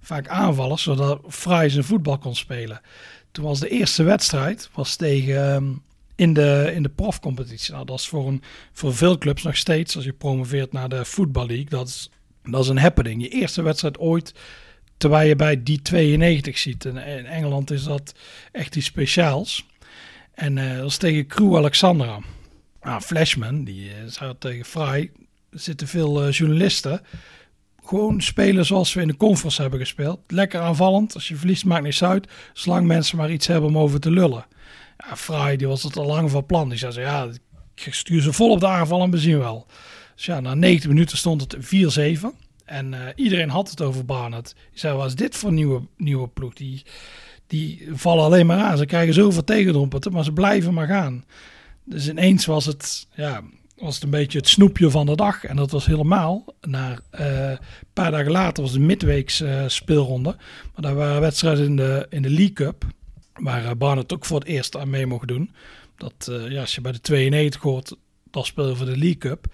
Vaak 0.00 0.28
aanvallers, 0.28 0.82
zodat 0.82 1.20
Fry 1.28 1.68
zijn 1.68 1.84
voetbal 1.84 2.18
kon 2.18 2.36
spelen. 2.36 2.80
Toen 3.32 3.44
was 3.44 3.60
de 3.60 3.68
eerste 3.68 4.02
wedstrijd 4.02 4.70
was 4.72 4.96
tegen 4.96 5.54
um, 5.54 5.82
in 6.16 6.32
de, 6.32 6.70
in 6.74 6.82
de 6.82 6.88
profcompetitie. 6.88 7.72
Nou, 7.72 7.86
dat 7.86 7.98
is 7.98 8.08
voor, 8.08 8.28
een, 8.28 8.42
voor 8.72 8.94
veel 8.94 9.18
clubs 9.18 9.42
nog 9.42 9.56
steeds, 9.56 9.96
als 9.96 10.04
je 10.04 10.12
promoveert 10.12 10.72
naar 10.72 10.88
de 10.88 11.04
Football 11.04 11.46
League, 11.46 11.68
dat 11.68 11.88
is, 11.88 12.10
dat 12.42 12.62
is 12.62 12.68
een 12.68 12.78
happening. 12.78 13.22
Je 13.22 13.28
eerste 13.28 13.62
wedstrijd 13.62 13.98
ooit 13.98 14.34
terwijl 14.96 15.28
je 15.28 15.36
bij 15.36 15.62
die 15.62 15.82
92 15.82 16.58
ziet. 16.58 16.84
En 16.84 16.96
in 16.96 17.26
Engeland 17.26 17.70
is 17.70 17.84
dat 17.84 18.14
echt 18.52 18.76
iets 18.76 18.86
speciaals. 18.86 19.66
En 20.34 20.56
uh, 20.56 20.76
dat 20.76 20.86
is 20.86 20.96
tegen 20.96 21.26
Crew 21.26 21.56
Alexandra. 21.56 22.18
Nou, 22.82 23.00
Flashman, 23.00 23.64
die 23.64 23.84
uh, 23.84 23.94
zei 24.06 24.38
tegen 24.38 24.64
Fry, 24.64 25.10
zitten 25.50 25.88
veel 25.88 26.26
uh, 26.26 26.32
journalisten. 26.32 27.00
Gewoon 27.84 28.20
spelen 28.20 28.66
zoals 28.66 28.94
we 28.94 29.00
in 29.00 29.08
de 29.08 29.16
conference 29.16 29.60
hebben 29.60 29.80
gespeeld. 29.80 30.20
Lekker 30.26 30.60
aanvallend. 30.60 31.14
Als 31.14 31.28
je 31.28 31.36
verliest, 31.36 31.64
maakt 31.64 31.82
niks 31.82 32.04
uit. 32.04 32.28
Zolang 32.52 32.86
mensen 32.86 33.16
maar 33.16 33.30
iets 33.30 33.46
hebben 33.46 33.68
om 33.68 33.78
over 33.78 34.00
te 34.00 34.10
lullen. 34.10 34.46
Ja, 34.98 35.16
Fry, 35.16 35.56
die 35.56 35.66
was 35.66 35.82
het 35.82 35.96
al 35.96 36.06
lang 36.06 36.30
van 36.30 36.46
plan. 36.46 36.68
Die 36.68 36.78
zei 36.78 37.00
ja, 37.00 37.28
ik 37.74 37.94
stuur 37.94 38.22
ze 38.22 38.32
vol 38.32 38.50
op 38.50 38.60
de 38.60 38.66
aanval 38.66 39.02
en 39.02 39.10
we 39.10 39.18
zien 39.18 39.38
wel. 39.38 39.66
Dus 40.14 40.24
ja, 40.24 40.40
na 40.40 40.54
90 40.54 40.88
minuten 40.88 41.16
stond 41.16 41.40
het 41.40 41.56
4-7. 42.18 42.26
En 42.64 42.92
uh, 42.92 42.98
iedereen 43.14 43.48
had 43.48 43.70
het 43.70 43.80
over 43.80 44.04
Barnet. 44.04 44.54
Die 44.70 44.78
zei, 44.78 44.96
wat 44.96 45.06
is 45.06 45.14
dit 45.14 45.36
voor 45.36 45.52
nieuwe, 45.52 45.82
nieuwe 45.96 46.28
ploeg? 46.28 46.54
Die, 46.54 46.82
die 47.46 47.88
vallen 47.92 48.24
alleen 48.24 48.46
maar 48.46 48.58
aan. 48.58 48.78
Ze 48.78 48.86
krijgen 48.86 49.14
zoveel 49.14 49.44
tegendoelpunten, 49.44 50.12
maar 50.12 50.24
ze 50.24 50.32
blijven 50.32 50.74
maar 50.74 50.86
gaan. 50.86 51.24
Dus 51.90 52.08
ineens 52.08 52.46
was 52.46 52.66
het, 52.66 53.06
ja, 53.14 53.42
was 53.76 53.94
het 53.94 54.04
een 54.04 54.10
beetje 54.10 54.38
het 54.38 54.48
snoepje 54.48 54.90
van 54.90 55.06
de 55.06 55.16
dag. 55.16 55.44
En 55.44 55.56
dat 55.56 55.70
was 55.70 55.86
helemaal. 55.86 56.44
Naar, 56.60 57.00
eh, 57.10 57.50
een 57.50 57.58
paar 57.92 58.10
dagen 58.10 58.30
later 58.30 58.62
was 58.62 58.72
de 58.72 58.80
midweeks 58.80 59.40
uh, 59.40 59.64
speelronde. 59.66 60.36
Maar 60.72 60.82
daar 60.82 60.94
waren 60.94 61.20
wedstrijden 61.20 61.64
in 61.64 61.76
de, 61.76 62.06
in 62.10 62.22
de 62.22 62.30
League 62.30 62.52
Cup. 62.52 62.84
Waar 63.32 63.64
uh, 63.64 63.70
Barnet 63.78 64.12
ook 64.12 64.24
voor 64.24 64.38
het 64.38 64.48
eerst 64.48 64.76
aan 64.76 64.90
mee 64.90 65.06
mocht 65.06 65.28
doen. 65.28 65.50
Dat, 65.96 66.30
ja, 66.48 66.60
als 66.60 66.74
je 66.74 66.80
bij 66.80 66.92
de 66.92 67.00
92 67.00 67.62
hoort, 67.62 67.96
dan 68.30 68.44
speel 68.44 68.68
je 68.68 68.76
voor 68.76 68.86
de 68.86 68.98
League 68.98 69.18
Cup. 69.18 69.46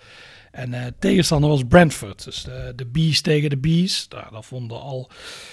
En 0.51 0.95
tegenstander 0.99 1.51
was 1.51 1.63
Brentford. 1.69 2.25
Dus 2.25 2.43
de, 2.43 2.73
de 2.77 2.87
Bees 2.87 3.21
tegen 3.21 3.51
de 3.51 3.57
Bees. 3.57 4.07
Nou, 4.09 4.25
dat 4.31 4.47
vonden 4.47 4.81
al 4.81 5.11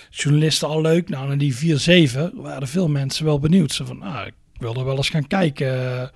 journalisten 0.09 0.67
al 0.67 0.81
leuk. 0.81 1.09
Nou, 1.09 1.31
en 1.31 1.37
die 1.37 1.79
4-7 2.11 2.33
waren 2.33 2.67
veel 2.67 2.87
mensen 2.87 3.25
wel 3.25 3.39
benieuwd. 3.39 3.71
Ze 3.71 3.85
van, 3.85 4.01
ah, 4.01 4.27
ik 4.27 4.33
wil 4.57 4.75
er 4.75 4.85
wel 4.85 4.97
eens 4.97 5.09
gaan 5.09 5.27
kijken 5.27 6.11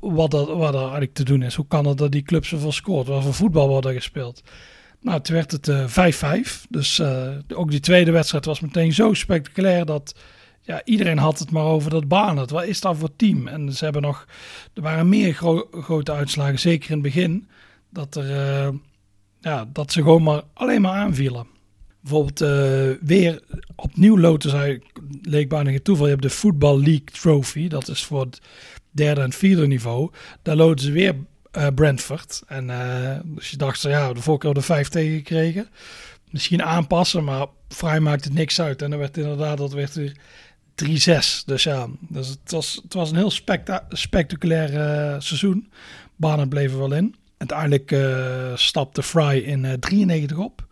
wat, 0.00 0.30
dat, 0.30 0.48
wat 0.48 0.74
er 0.74 0.80
eigenlijk 0.80 1.14
te 1.14 1.24
doen 1.24 1.42
is. 1.42 1.54
Hoe 1.54 1.66
kan 1.66 1.86
het 1.86 1.98
dat 1.98 2.12
die 2.12 2.22
club 2.22 2.46
zoveel 2.46 2.72
scoort? 2.72 3.06
Wat 3.06 3.22
voor 3.22 3.34
voetbal 3.34 3.68
wordt 3.68 3.86
er 3.86 3.92
gespeeld? 3.92 4.42
Nou, 5.00 5.20
toen 5.20 5.34
werd 5.34 5.50
het 5.50 5.70
5-5. 5.70 5.92
Uh, 5.92 6.44
dus 6.68 6.98
uh, 6.98 7.28
ook 7.54 7.70
die 7.70 7.80
tweede 7.80 8.10
wedstrijd 8.10 8.44
was 8.44 8.60
meteen 8.60 8.92
zo 8.92 9.14
spectaculair 9.14 9.84
dat 9.84 10.14
ja, 10.60 10.84
iedereen 10.84 11.18
had 11.18 11.38
het 11.38 11.50
maar 11.50 11.64
over 11.64 11.90
dat 11.90 12.08
banen. 12.08 12.48
Wat 12.48 12.64
is 12.64 12.80
dat 12.80 12.96
voor 12.96 13.16
team? 13.16 13.48
En 13.48 13.72
ze 13.72 13.84
hebben 13.84 14.02
nog, 14.02 14.26
er 14.74 14.82
waren 14.82 15.08
meer 15.08 15.34
gro 15.34 15.68
grote 15.70 16.12
uitslagen, 16.12 16.58
zeker 16.58 16.88
in 16.90 16.94
het 16.94 17.04
begin, 17.04 17.48
dat, 17.90 18.16
er, 18.16 18.30
uh, 18.30 18.74
ja, 19.40 19.68
dat 19.72 19.92
ze 19.92 20.02
gewoon 20.02 20.22
maar 20.22 20.42
alleen 20.54 20.80
maar 20.80 20.94
aanvielen. 20.94 21.46
Bijvoorbeeld 22.00 22.38
weer 23.00 23.42
opnieuw 23.76 24.18
loten, 24.18 24.82
leek 25.22 25.48
bijna 25.48 25.70
geen 25.70 25.82
toeval. 25.82 26.04
Je 26.04 26.10
hebt 26.10 26.22
de 26.22 26.30
Football 26.30 26.76
League 26.76 27.04
Trophy. 27.04 27.68
Dat 27.68 27.88
is 27.88 28.04
voor 28.04 28.20
het 28.20 28.40
derde 28.90 29.20
en 29.20 29.32
vierde 29.32 29.66
niveau. 29.66 30.10
Daar 30.42 30.56
loten 30.56 30.84
ze 30.84 30.92
weer 30.92 31.14
uh, 31.56 31.66
Brentford. 31.74 32.42
En 32.46 32.68
uh, 32.68 33.16
dus 33.24 33.50
je 33.50 33.56
dacht, 33.56 33.82
ja, 33.82 34.12
de 34.12 34.38
keer 34.38 34.54
de 34.54 34.62
vijf 34.62 34.88
tegen 34.88 35.16
gekregen. 35.16 35.68
Misschien 36.30 36.62
aanpassen, 36.62 37.24
maar 37.24 37.46
vrij 37.68 38.00
maakt 38.00 38.24
het 38.24 38.32
niks 38.32 38.60
uit. 38.60 38.82
En 38.82 38.90
dan 38.90 38.98
werd 38.98 39.16
inderdaad, 39.16 39.58
dat 39.58 39.72
werd 39.72 39.94
weer 39.94 40.16
3-6. 40.84 41.44
Dus 41.44 41.62
ja, 41.62 41.88
dus 42.00 42.28
het, 42.28 42.50
was, 42.50 42.80
het 42.82 42.94
was 42.94 43.10
een 43.10 43.16
heel 43.16 43.30
specta 43.30 43.86
spectaculair 43.88 44.72
uh, 44.72 45.20
seizoen. 45.20 45.72
Banen 46.16 46.48
bleven 46.48 46.78
wel 46.78 46.92
in. 46.92 47.14
Uiteindelijk 47.36 47.96
stapte 48.58 49.02
Fry 49.02 49.38
in 49.38 49.64
uh, 49.64 49.72
93 49.72 50.38
op. 50.38 50.66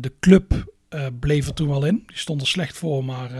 de 0.00 0.12
club 0.20 0.72
bleef 1.20 1.46
er 1.46 1.54
toen 1.54 1.68
wel 1.68 1.84
in. 1.84 2.02
Die 2.06 2.18
stond 2.18 2.40
er 2.40 2.46
slecht 2.46 2.76
voor, 2.76 3.04
maar 3.04 3.30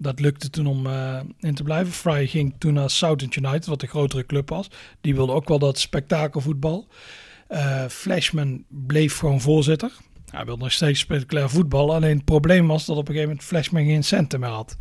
dat 0.00 0.20
lukte 0.20 0.50
toen 0.50 0.66
om 0.66 0.86
uh, 0.86 1.20
in 1.38 1.54
te 1.54 1.62
blijven. 1.62 1.92
Fry 1.92 2.26
ging 2.26 2.54
toen 2.58 2.74
naar 2.74 2.90
Southend 2.90 3.36
United, 3.36 3.66
wat 3.66 3.80
de 3.80 3.86
grotere 3.86 4.26
club 4.26 4.48
was. 4.48 4.68
Die 5.00 5.14
wilde 5.14 5.32
ook 5.32 5.48
wel 5.48 5.58
dat 5.58 5.78
spektakelvoetbal. 5.78 6.88
Uh, 7.50 7.84
Flashman 7.86 8.64
bleef 8.68 9.18
gewoon 9.18 9.40
voorzitter. 9.40 9.92
Hij 10.30 10.44
wilde 10.44 10.62
nog 10.62 10.72
steeds 10.72 11.00
spectaculair 11.00 11.50
voetbal. 11.50 11.94
Alleen 11.94 12.16
het 12.16 12.24
probleem 12.24 12.66
was 12.66 12.86
dat 12.86 12.96
op 12.96 13.08
een 13.08 13.14
gegeven 13.14 13.28
moment 13.28 13.46
Flashman 13.46 13.84
geen 13.84 14.04
centen 14.04 14.40
meer 14.40 14.48
had. 14.48 14.76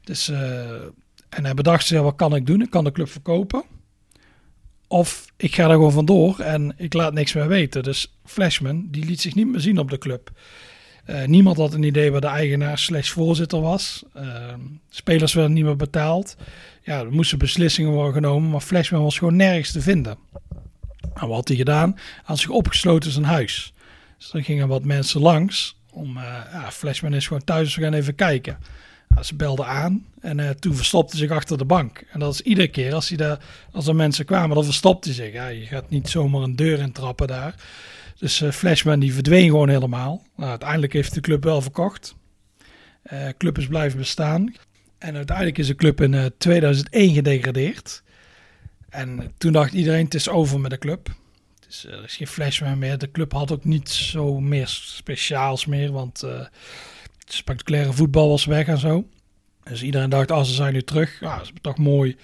Dus, 0.00 0.28
uh, 0.28 0.70
en 1.28 1.44
hij 1.44 1.54
bedacht 1.54 1.86
zich, 1.86 2.00
wat 2.00 2.16
kan 2.16 2.34
ik 2.34 2.46
doen? 2.46 2.62
Ik 2.62 2.70
kan 2.70 2.84
de 2.84 2.92
club 2.92 3.08
verkopen. 3.08 3.64
Of 4.88 5.26
ik 5.36 5.54
ga 5.54 5.64
er 5.64 5.70
gewoon 5.70 5.92
vandoor 5.92 6.38
en 6.38 6.74
ik 6.76 6.92
laat 6.92 7.12
niks 7.12 7.32
meer 7.32 7.48
weten. 7.48 7.82
Dus 7.82 8.18
Flashman, 8.24 8.88
die 8.90 9.04
liet 9.04 9.20
zich 9.20 9.34
niet 9.34 9.46
meer 9.46 9.60
zien 9.60 9.78
op 9.78 9.90
de 9.90 9.98
club. 9.98 10.30
Uh, 11.06 11.24
niemand 11.24 11.56
had 11.56 11.74
een 11.74 11.82
idee 11.82 12.10
waar 12.10 12.20
de 12.20 12.26
eigenaar 12.26 12.78
slash 12.78 13.10
voorzitter 13.10 13.60
was. 13.60 14.04
Uh, 14.16 14.54
spelers 14.88 15.32
werden 15.32 15.52
niet 15.52 15.64
meer 15.64 15.76
betaald. 15.76 16.36
Ja, 16.82 16.98
er 16.98 17.12
moesten 17.12 17.38
beslissingen 17.38 17.92
worden 17.92 18.12
genomen, 18.12 18.50
maar 18.50 18.60
Flashman 18.60 19.02
was 19.02 19.18
gewoon 19.18 19.36
nergens 19.36 19.72
te 19.72 19.80
vinden. 19.80 20.16
En 21.14 21.28
wat 21.28 21.36
had 21.36 21.48
hij 21.48 21.56
gedaan? 21.56 21.92
Hij 21.94 22.22
had 22.24 22.38
zich 22.38 22.50
opgesloten 22.50 23.08
in 23.08 23.14
zijn 23.14 23.24
huis. 23.24 23.72
Dus 24.18 24.32
er 24.32 24.44
gingen 24.44 24.68
wat 24.68 24.84
mensen 24.84 25.20
langs 25.20 25.76
om, 25.90 26.16
uh, 26.16 26.22
ja, 26.52 26.70
Flashman 26.70 27.14
is 27.14 27.26
gewoon 27.26 27.44
thuis, 27.44 27.74
we 27.74 27.82
gaan 27.82 27.94
even 27.94 28.14
kijken. 28.14 28.58
Nou, 29.08 29.22
ze 29.22 29.34
belden 29.34 29.66
aan 29.66 30.06
en 30.20 30.60
toen 30.60 30.74
verstopte 30.74 31.16
zich 31.16 31.30
achter 31.30 31.58
de 31.58 31.64
bank. 31.64 32.04
En 32.10 32.20
dat 32.20 32.34
is 32.34 32.40
iedere 32.40 32.68
keer 32.68 32.94
als, 32.94 33.08
hij 33.08 33.38
als 33.72 33.86
er 33.86 33.96
mensen 33.96 34.24
kwamen, 34.24 34.54
dan 34.54 34.64
verstopte 34.64 35.08
hij 35.08 35.16
zich. 35.16 35.32
Ja, 35.32 35.46
je 35.46 35.66
gaat 35.66 35.90
niet 35.90 36.08
zomaar 36.08 36.42
een 36.42 36.56
deur 36.56 36.78
intrappen 36.78 37.26
daar. 37.26 37.54
Dus 38.24 38.40
uh, 38.40 38.50
Flashman 38.50 39.00
die 39.00 39.14
verdween 39.14 39.48
gewoon 39.48 39.68
helemaal. 39.68 40.22
Nou, 40.36 40.50
uiteindelijk 40.50 40.92
heeft 40.92 41.14
de 41.14 41.20
club 41.20 41.44
wel 41.44 41.60
verkocht. 41.60 42.14
Uh, 43.12 43.28
club 43.38 43.58
is 43.58 43.66
blijven 43.66 43.98
bestaan. 43.98 44.54
En 44.98 45.16
uiteindelijk 45.16 45.58
is 45.58 45.66
de 45.66 45.74
club 45.74 46.00
in 46.00 46.12
uh, 46.12 46.24
2001 46.38 47.14
gedegradeerd. 47.14 48.02
En 48.88 49.32
toen 49.38 49.52
dacht 49.52 49.72
iedereen, 49.72 50.04
het 50.04 50.14
is 50.14 50.28
over 50.28 50.60
met 50.60 50.70
de 50.70 50.78
club. 50.78 51.08
Dus 51.66 51.86
er 51.86 52.04
is 52.04 52.16
geen 52.16 52.26
Flashman 52.26 52.78
meer. 52.78 52.98
De 52.98 53.10
club 53.10 53.32
had 53.32 53.52
ook 53.52 53.64
niet 53.64 53.88
zo 53.88 54.40
meer 54.40 54.66
speciaals 54.68 55.66
meer, 55.66 55.92
want 55.92 56.20
het 56.20 56.50
spectaculaire 57.24 57.92
voetbal 57.92 58.28
was 58.28 58.44
weg 58.44 58.66
en 58.66 58.78
zo. 58.78 59.08
Dus 59.62 59.82
iedereen 59.82 60.10
dacht, 60.10 60.30
als 60.30 60.40
oh, 60.40 60.48
ze 60.48 60.54
zijn 60.54 60.72
nu 60.72 60.82
terug. 60.82 61.20
Ja, 61.20 61.38
ze 61.38 61.44
hebben 61.44 61.62
toch 61.62 61.78
mooi 61.78 62.16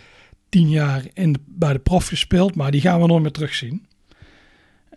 tien 0.49 0.71
jaar 0.71 1.02
in 1.12 1.37
bij 1.47 1.73
de 1.73 1.78
prof 1.78 2.07
gespeeld, 2.07 2.54
maar 2.54 2.71
die 2.71 2.80
gaan 2.80 3.00
we 3.00 3.07
nooit 3.07 3.23
meer 3.23 3.33
terugzien. 3.33 3.88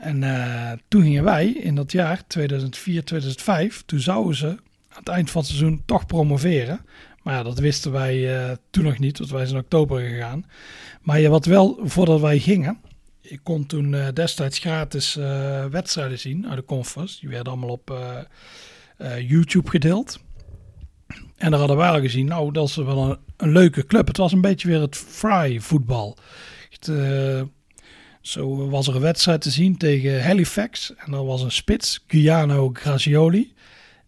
En 0.03 0.21
uh, 0.21 0.71
toen 0.87 1.01
gingen 1.01 1.23
wij 1.23 1.47
in 1.47 1.75
dat 1.75 1.91
jaar 1.91 2.27
2004, 2.27 3.03
2005, 3.03 3.83
toen 3.85 3.99
zouden 3.99 4.35
ze 4.35 4.47
aan 4.47 4.99
het 4.99 5.07
eind 5.07 5.31
van 5.31 5.41
het 5.41 5.49
seizoen 5.49 5.81
toch 5.85 6.05
promoveren. 6.05 6.85
Maar 7.21 7.33
ja, 7.33 7.43
dat 7.43 7.59
wisten 7.59 7.91
wij 7.91 8.47
uh, 8.47 8.51
toen 8.69 8.83
nog 8.83 8.99
niet, 8.99 9.17
want 9.17 9.31
wij 9.31 9.45
zijn 9.45 9.57
in 9.57 9.63
oktober 9.63 10.01
gegaan. 10.01 10.45
Maar 11.01 11.19
ja, 11.19 11.29
wat 11.29 11.45
wel, 11.45 11.79
voordat 11.83 12.19
wij 12.19 12.39
gingen, 12.39 12.77
ik 13.21 13.39
kon 13.43 13.65
toen 13.65 13.93
uh, 13.93 14.07
destijds 14.13 14.59
gratis 14.59 15.15
wedstrijden 15.69 16.19
zien 16.19 16.47
uit 16.47 16.57
de 16.57 16.65
conference. 16.65 17.19
Die 17.19 17.29
werden 17.29 17.53
allemaal 17.53 17.69
op 17.69 17.97
YouTube 19.19 19.69
gedeeld. 19.69 20.19
En 21.37 21.51
daar 21.51 21.59
hadden 21.59 21.77
wij 21.77 21.89
al 21.89 22.01
gezien, 22.01 22.25
nou, 22.25 22.51
dat 22.51 22.67
is 22.67 22.75
wel 22.75 23.09
een, 23.09 23.17
een 23.37 23.51
leuke 23.51 23.85
club. 23.85 24.07
Het 24.07 24.17
was 24.17 24.31
een 24.31 24.41
beetje 24.41 24.67
weer 24.67 24.81
het 24.81 24.95
fry 24.95 25.59
voetbal. 25.59 26.17
Het, 26.69 26.87
zo 28.23 28.69
was 28.69 28.87
er 28.87 28.95
een 28.95 29.01
wedstrijd 29.01 29.41
te 29.41 29.49
zien 29.49 29.77
tegen 29.77 30.23
Halifax. 30.23 30.93
En 30.97 31.13
er 31.13 31.25
was 31.25 31.41
een 31.41 31.51
spits, 31.51 32.03
Giuliano 32.07 32.69
Grazioli. 32.73 33.53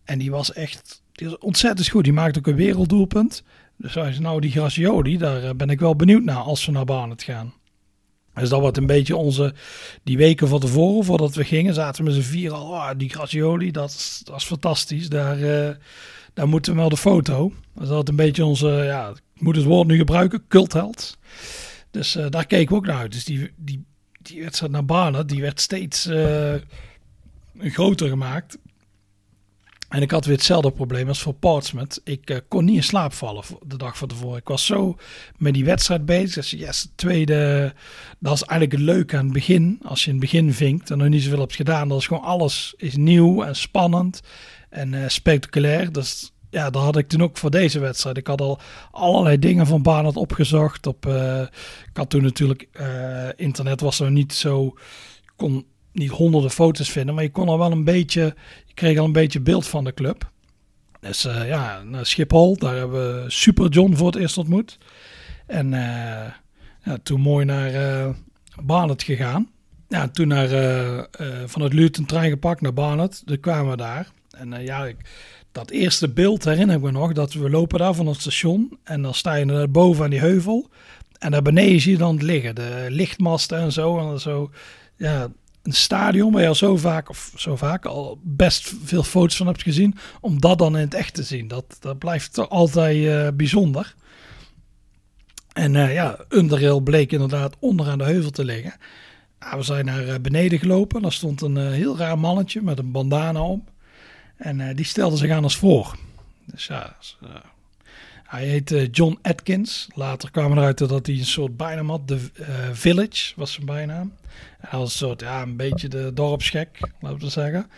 En 0.03 0.19
die 0.19 0.31
was 0.31 0.53
echt 0.53 1.03
die 1.11 1.29
was 1.29 1.37
ontzettend 1.37 1.89
goed. 1.89 2.03
Die 2.03 2.13
maakte 2.13 2.39
ook 2.39 2.47
een 2.47 2.55
werelddoelpunt. 2.55 3.43
Dus 3.77 3.93
hij 3.93 4.11
zei, 4.11 4.23
nou 4.23 4.41
die 4.41 4.51
Grazioli, 4.51 5.17
daar 5.17 5.43
eh, 5.43 5.49
ben 5.55 5.69
ik 5.69 5.79
wel 5.79 5.95
benieuwd 5.95 6.23
naar 6.23 6.35
als 6.35 6.65
we 6.65 6.71
naar 6.71 6.85
Barnet 6.85 7.23
gaan. 7.23 7.53
Dus 8.33 8.49
dat 8.49 8.59
wordt 8.59 8.77
een 8.77 8.85
beetje 8.85 9.15
onze, 9.15 9.53
die 10.03 10.17
weken 10.17 10.47
van 10.47 10.59
tevoren, 10.59 11.05
voordat 11.05 11.35
we 11.35 11.43
gingen, 11.43 11.73
zaten 11.73 12.03
we 12.03 12.11
met 12.11 12.23
z'n 12.23 12.29
vier 12.29 12.51
al, 12.51 12.69
oh, 12.69 12.89
die 12.97 13.09
Grazioli, 13.09 13.71
dat 13.71 13.89
is, 13.89 14.21
dat 14.23 14.35
is 14.35 14.43
fantastisch. 14.43 15.09
Daar, 15.09 15.39
uh, 15.39 15.69
daar 16.33 16.47
moeten 16.47 16.73
we 16.73 16.79
wel 16.79 16.89
de 16.89 16.97
foto. 16.97 17.53
Dus 17.73 17.87
dat 17.87 18.03
is 18.03 18.09
een 18.09 18.15
beetje 18.15 18.45
onze, 18.45 18.67
ja, 18.67 19.09
ik 19.09 19.41
moet 19.41 19.55
het 19.55 19.65
woord 19.65 19.87
nu 19.87 19.97
gebruiken, 19.97 20.47
cultheld. 20.47 21.17
Dus 21.91 22.15
uh, 22.15 22.25
daar 22.29 22.45
keken 22.45 22.69
we 22.69 22.75
ook 22.75 22.85
naar 22.85 22.97
uit. 22.97 23.11
Dus 23.11 23.25
die, 23.25 23.51
die 23.55 23.85
die 24.25 24.43
wedstrijd 24.43 24.71
naar 24.71 24.85
Barnet, 24.85 25.29
die 25.29 25.41
werd 25.41 25.59
steeds 25.59 26.07
uh, 26.07 26.53
groter 27.59 28.09
gemaakt. 28.09 28.57
En 29.89 30.01
ik 30.01 30.11
had 30.11 30.25
weer 30.25 30.35
hetzelfde 30.35 30.71
probleem 30.71 31.07
als 31.07 31.21
voor 31.21 31.33
Portsmouth. 31.33 32.01
Ik 32.03 32.29
uh, 32.29 32.37
kon 32.47 32.65
niet 32.65 32.75
in 32.75 32.83
slaap 32.83 33.13
vallen 33.13 33.43
de 33.65 33.77
dag 33.77 33.97
van 33.97 34.07
tevoren. 34.07 34.37
Ik 34.37 34.47
was 34.47 34.65
zo 34.65 34.97
met 35.37 35.53
die 35.53 35.65
wedstrijd 35.65 36.05
bezig. 36.05 36.33
Dus 36.33 36.49
yes, 36.49 36.87
tweede, 36.95 37.73
dat 38.19 38.33
is 38.33 38.43
eigenlijk 38.43 38.71
het 38.71 38.95
leuke 38.95 39.17
aan 39.17 39.23
het 39.23 39.33
begin. 39.33 39.79
Als 39.83 40.01
je 40.01 40.11
in 40.11 40.15
het 40.15 40.31
begin 40.31 40.53
vinkt 40.53 40.91
en 40.91 40.97
nog 40.97 41.07
niet 41.07 41.23
zoveel 41.23 41.39
hebt 41.39 41.55
gedaan. 41.55 41.87
Dat 41.87 41.99
is 41.99 42.07
gewoon 42.07 42.23
alles 42.23 42.73
is 42.77 42.95
nieuw 42.95 43.43
en 43.43 43.55
spannend 43.55 44.21
en 44.69 44.93
uh, 44.93 45.07
spectaculair. 45.07 45.91
Dus 45.91 46.31
ja, 46.55 46.69
dat 46.69 46.83
had 46.83 46.97
ik 46.97 47.07
toen 47.07 47.21
ook 47.21 47.37
voor 47.37 47.51
deze 47.51 47.79
wedstrijd. 47.79 48.17
Ik 48.17 48.27
had 48.27 48.41
al 48.41 48.59
allerlei 48.91 49.39
dingen 49.39 49.67
van 49.67 49.81
Barnard 49.81 50.15
opgezocht. 50.15 50.87
Op, 50.87 51.05
uh, 51.05 51.41
ik 51.89 51.97
had 51.97 52.09
toen 52.09 52.23
natuurlijk, 52.23 52.67
uh, 52.79 53.27
internet 53.35 53.81
was 53.81 53.99
er 53.99 54.11
niet 54.11 54.33
zo, 54.33 54.77
kon 55.35 55.65
niet 55.91 56.09
honderden 56.09 56.51
foto's 56.51 56.89
vinden, 56.89 57.15
maar 57.15 57.23
je 57.23 57.31
kon 57.31 57.47
al 57.47 57.57
wel 57.57 57.71
een 57.71 57.83
beetje, 57.83 58.35
je 58.65 58.73
kreeg 58.73 58.97
al 58.97 59.05
een 59.05 59.11
beetje 59.11 59.41
beeld 59.41 59.67
van 59.67 59.83
de 59.83 59.93
club. 59.93 60.31
Dus 60.99 61.25
uh, 61.25 61.47
ja, 61.47 61.83
naar 61.83 62.05
Schiphol, 62.05 62.57
daar 62.57 62.75
hebben 62.75 63.23
we 63.23 63.29
Super 63.29 63.69
John 63.69 63.93
voor 63.93 64.07
het 64.07 64.15
eerst 64.15 64.37
ontmoet. 64.37 64.77
En 65.47 65.69
ja, 66.83 66.97
toen 67.03 67.21
mooi 67.21 67.45
naar 67.45 67.73
uh, 67.73 68.13
Barnet 68.63 69.03
gegaan. 69.03 69.49
Ja, 69.87 70.07
toen 70.07 70.27
naar, 70.27 70.49
vanuit 71.45 71.73
Luton 71.73 72.05
trein 72.05 72.29
gepakt 72.29 72.61
naar 72.61 72.73
Barnet. 72.73 73.21
Toen 73.25 73.39
kwamen 73.39 73.71
we 73.71 73.77
daar. 73.77 74.07
En 74.29 74.63
ja, 74.63 74.85
ik, 74.85 74.97
dat 75.55 75.69
eerste 75.69 76.09
beeld 76.09 76.43
herinner 76.43 76.75
ik 76.75 76.81
me 76.81 76.91
nog, 76.91 77.13
dat 77.13 77.33
we 77.33 77.49
lopen 77.49 77.79
daar 77.79 77.93
van 77.93 78.07
het 78.07 78.21
station 78.21 78.77
en 78.83 79.01
dan 79.01 79.13
sta 79.13 79.35
je 79.35 79.45
er 79.45 79.71
boven 79.71 80.03
aan 80.03 80.09
die 80.09 80.19
heuvel 80.19 80.69
en 81.19 81.31
daar 81.31 81.41
beneden 81.41 81.81
zie 81.81 81.91
je 81.91 81.97
dan 81.97 82.23
liggen, 82.23 82.55
de 82.55 82.85
lichtmasten 82.89 83.57
en 83.57 83.71
zo 83.71 84.11
en 84.11 84.19
zo. 84.19 84.51
Ja, 84.97 85.27
een 85.63 85.73
stadion 85.73 86.31
waar 86.31 86.41
je 86.41 86.47
al 86.47 86.55
zo 86.55 86.77
vaak, 86.77 87.09
of 87.09 87.31
zo 87.35 87.55
vaak, 87.55 87.85
al 87.85 88.19
best 88.23 88.73
veel 88.83 89.03
foto's 89.03 89.35
van 89.35 89.47
hebt 89.47 89.63
gezien, 89.63 89.95
om 90.21 90.41
dat 90.41 90.57
dan 90.57 90.75
in 90.75 90.83
het 90.83 90.93
echt 90.93 91.13
te 91.13 91.23
zien. 91.23 91.47
Dat, 91.47 91.77
dat 91.79 91.97
blijft 91.97 92.49
altijd 92.49 93.05
eh, 93.05 93.27
bijzonder. 93.33 93.95
En 95.53 95.73
uh, 95.73 95.93
ja, 95.93 96.25
Underrail 96.29 96.79
bleek 96.79 97.11
inderdaad 97.11 97.55
onderaan 97.59 97.97
de 97.97 98.03
heuvel 98.03 98.31
te 98.31 98.45
liggen. 98.45 98.73
we 99.39 99.63
zijn 99.63 99.85
naar 99.85 100.21
beneden 100.21 100.59
gelopen. 100.59 101.01
Daar 101.01 101.11
stond 101.11 101.41
een 101.41 101.57
heel 101.57 101.97
raar 101.97 102.19
mannetje 102.19 102.61
met 102.61 102.79
een 102.79 102.91
bandana 102.91 103.41
op. 103.41 103.71
En 104.37 104.75
die 104.75 104.85
stelde 104.85 105.17
zich 105.17 105.31
aan 105.31 105.43
als 105.43 105.57
voor. 105.57 105.95
Dus 106.45 106.67
ja, 106.67 106.95
hij 108.23 108.45
heette 108.45 108.87
John 108.89 109.19
Atkins. 109.21 109.87
Later 109.93 110.31
kwam 110.31 110.51
eruit 110.51 110.77
dat 110.77 111.05
hij 111.05 111.15
een 111.15 111.25
soort 111.25 111.57
bijnaam 111.57 111.89
had. 111.89 112.07
The 112.07 112.19
Village 112.71 113.33
was 113.35 113.53
zijn 113.53 113.65
bijnaam. 113.65 114.13
Hij 114.59 114.79
was 114.79 114.91
een 114.91 114.97
soort, 114.97 115.21
ja, 115.21 115.41
een 115.41 115.55
beetje 115.55 115.87
de 115.87 116.11
dorpsgek, 116.13 116.79
laten 116.99 117.19
we 117.19 117.29
zeggen. 117.29 117.69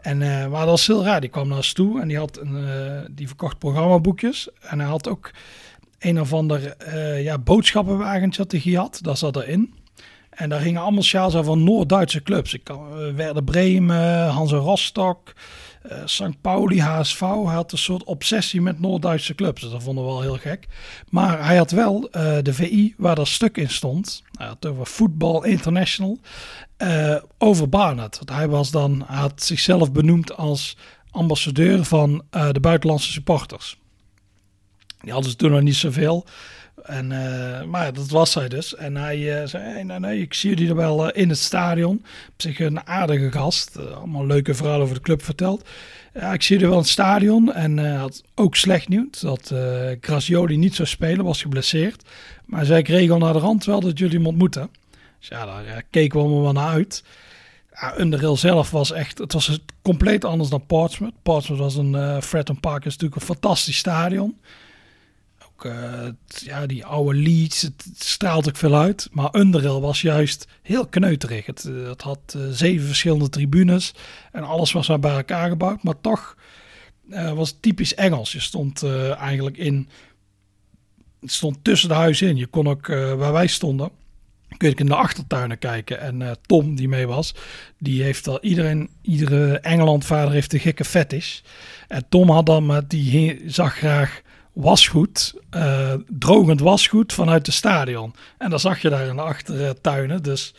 En, 0.00 0.18
maar 0.18 0.50
dat 0.50 0.68
was 0.68 0.86
heel 0.86 1.04
raar. 1.04 1.20
Die 1.20 1.30
kwam 1.30 1.48
naar 1.48 1.56
ons 1.56 1.72
toe 1.72 2.00
en 2.00 2.08
die, 2.08 2.18
had 2.18 2.38
een, 2.38 3.06
die 3.10 3.26
verkocht 3.26 3.58
programmaboekjes. 3.58 4.48
En 4.60 4.78
hij 4.78 4.88
had 4.88 5.08
ook 5.08 5.30
een 5.98 6.20
of 6.20 6.32
ander 6.32 6.76
ja, 7.22 7.38
boodschappenwagentje 7.38 8.42
had 8.42 8.50
hij 8.50 8.60
gehad. 8.60 8.98
Dat 9.02 9.18
zat 9.18 9.36
erin. 9.36 9.74
En 10.30 10.48
daar 10.48 10.60
hingen 10.60 10.82
allemaal 10.82 11.02
sjaals 11.02 11.34
van 11.34 11.64
Noord-Duitse 11.64 12.22
clubs. 12.22 12.54
Ik 12.54 12.64
kan, 12.64 13.14
Werder 13.14 13.44
Bremen, 13.44 14.28
Hansa 14.28 14.56
Rostock, 14.56 15.32
uh, 15.90 15.98
St. 16.04 16.40
Pauli, 16.40 16.80
HSV 16.80 17.20
had 17.20 17.72
een 17.72 17.78
soort 17.78 18.04
obsessie 18.04 18.60
met 18.60 18.80
Noord-Duitse 18.80 19.34
clubs. 19.34 19.60
Dat 19.60 19.82
vonden 19.82 20.04
we 20.04 20.10
wel 20.10 20.20
heel 20.20 20.36
gek. 20.36 20.66
Maar 21.10 21.46
hij 21.46 21.56
had 21.56 21.70
wel 21.70 22.08
uh, 22.12 22.36
de 22.42 22.54
VI 22.54 22.94
waar 22.96 23.14
dat 23.14 23.28
stuk 23.28 23.56
in 23.56 23.70
stond. 23.70 24.22
Hij 24.32 24.46
had 24.46 24.66
over 24.66 24.86
Football 24.86 25.44
International. 25.44 26.18
Uh, 26.78 27.16
over 27.38 27.68
Barnett. 27.68 28.20
Hij, 28.24 28.48
was 28.48 28.70
dan, 28.70 29.04
hij 29.06 29.18
had 29.18 29.42
zichzelf 29.42 29.92
benoemd 29.92 30.36
als 30.36 30.76
ambassadeur 31.10 31.84
van 31.84 32.24
de 32.52 32.60
buitenlandse 32.60 33.10
supporters. 33.10 33.78
Die 35.00 35.12
hadden 35.12 35.30
ze 35.30 35.36
toen 35.36 35.50
nog 35.50 35.60
niet 35.60 35.76
zoveel. 35.76 36.26
En, 36.82 37.10
uh, 37.10 37.62
maar 37.62 37.92
dat 37.92 38.08
was 38.08 38.34
hij 38.34 38.48
dus. 38.48 38.74
En 38.74 38.96
hij 38.96 39.40
uh, 39.42 39.46
zei, 39.46 39.84
nee, 39.84 40.20
ik 40.20 40.34
zie 40.34 40.50
jullie 40.50 40.68
er 40.68 40.76
wel 40.76 41.06
uh, 41.06 41.22
in 41.22 41.28
het 41.28 41.38
stadion. 41.38 41.96
Op 42.28 42.34
zich 42.36 42.60
een 42.60 42.86
aardige 42.86 43.32
gast. 43.32 43.78
allemaal 43.94 44.26
leuke 44.26 44.54
verhalen 44.54 44.82
over 44.82 44.94
de 44.94 45.00
club 45.00 45.22
verteld. 45.22 45.68
Ja, 46.14 46.32
ik 46.32 46.42
zie 46.42 46.54
jullie 46.54 46.68
wel 46.68 46.78
in 46.78 46.82
het 46.82 46.92
stadion. 46.92 47.52
En 47.52 47.96
had 47.96 48.22
ook 48.34 48.56
slecht 48.56 48.88
nieuws 48.88 49.20
dat 49.20 49.54
Grazioli 50.00 50.56
niet 50.56 50.74
zou 50.74 50.88
spelen, 50.88 51.24
was 51.24 51.42
geblesseerd. 51.42 52.02
Maar 52.44 52.64
zei, 52.64 52.78
ik 52.78 52.88
regel 52.88 53.18
naar 53.18 53.32
de 53.32 53.38
rand 53.38 53.64
wel 53.64 53.80
dat 53.80 53.98
jullie 53.98 54.16
hem 54.16 54.26
ontmoeten. 54.26 54.70
Dus 55.18 55.28
ja, 55.28 55.44
daar 55.44 55.82
keken 55.90 56.18
we 56.18 56.24
allemaal 56.24 56.52
naar 56.52 56.72
uit. 56.72 57.04
Ja, 57.74 57.98
Underhill 57.98 58.36
zelf 58.36 58.70
was 58.70 58.92
echt, 58.92 59.18
het 59.18 59.32
was 59.32 59.58
compleet 59.82 60.24
anders 60.24 60.50
dan 60.50 60.66
Portsmouth. 60.66 61.14
Portsmouth 61.22 61.62
was 61.62 61.76
een, 61.76 62.22
Fratton 62.22 62.60
Park 62.60 62.84
is 62.84 62.92
natuurlijk 62.92 63.20
een 63.20 63.26
fantastisch 63.26 63.76
stadion. 63.76 64.36
Uh, 65.64 66.08
ja, 66.26 66.66
die 66.66 66.84
oude 66.84 67.18
Leeds, 67.18 67.62
het, 67.62 67.86
straalt 67.98 68.48
ook 68.48 68.56
veel 68.56 68.76
uit. 68.76 69.08
Maar 69.12 69.34
Underhill 69.34 69.80
was 69.80 70.00
juist 70.00 70.46
heel 70.62 70.86
kneuterig. 70.86 71.46
Het, 71.46 71.64
eh, 71.64 71.88
het 71.88 72.02
had 72.02 72.34
uh, 72.36 72.42
zeven 72.50 72.86
verschillende 72.86 73.28
tribunes 73.28 73.94
en 74.32 74.42
alles 74.42 74.72
was 74.72 74.86
bij 75.00 75.16
elkaar 75.16 75.48
gebouwd. 75.48 75.82
Maar 75.82 76.00
toch 76.00 76.36
was 77.34 77.48
het 77.48 77.62
typisch 77.62 77.94
Engels. 77.94 78.32
Je 78.32 78.40
stond 78.40 78.84
eigenlijk 79.18 79.56
in, 79.56 79.88
het 81.20 81.32
stond 81.32 81.64
tussen 81.64 81.88
de 81.88 81.94
huizen 81.94 82.28
in. 82.28 82.36
Je 82.36 82.46
kon 82.46 82.68
ook, 82.68 82.86
waar 82.86 83.32
wij 83.32 83.46
stonden, 83.46 83.90
kun 84.56 84.68
je 84.68 84.74
in 84.74 84.86
de 84.86 84.94
achtertuinen 84.94 85.58
kijken. 85.58 86.00
En 86.00 86.38
Tom, 86.46 86.74
die 86.74 86.88
mee 86.88 87.06
was, 87.06 87.34
die 87.78 88.02
heeft 88.02 88.28
al 88.28 88.40
iedereen, 88.40 88.88
iedere 89.02 89.58
Engelandvader 89.58 90.32
heeft 90.32 90.52
een 90.52 90.60
gekke 90.60 90.84
fetish. 90.84 91.40
En 91.88 92.04
Tom 92.08 92.30
had 92.30 92.46
dan, 92.46 92.84
die 92.88 93.42
zag 93.46 93.74
graag 93.74 94.22
wasgoed, 94.52 95.34
uh, 95.56 95.94
drogend 96.08 96.60
wasgoed 96.60 97.12
vanuit 97.12 97.44
de 97.44 97.52
stadion. 97.52 98.14
En 98.38 98.50
dat 98.50 98.60
zag 98.60 98.82
je 98.82 98.88
daar 98.88 99.06
in 99.06 99.16
de 99.16 99.22
achtertuinen. 99.22 100.22
Dus 100.22 100.54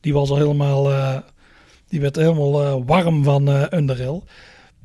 die 0.00 0.12
was 0.12 0.30
al 0.30 0.36
helemaal, 0.36 0.90
uh, 0.90 1.18
die 1.88 2.00
werd 2.00 2.16
helemaal 2.16 2.62
uh, 2.62 2.86
warm 2.86 3.24
van 3.24 3.48
uh, 3.48 3.64
Underhill. 3.70 4.22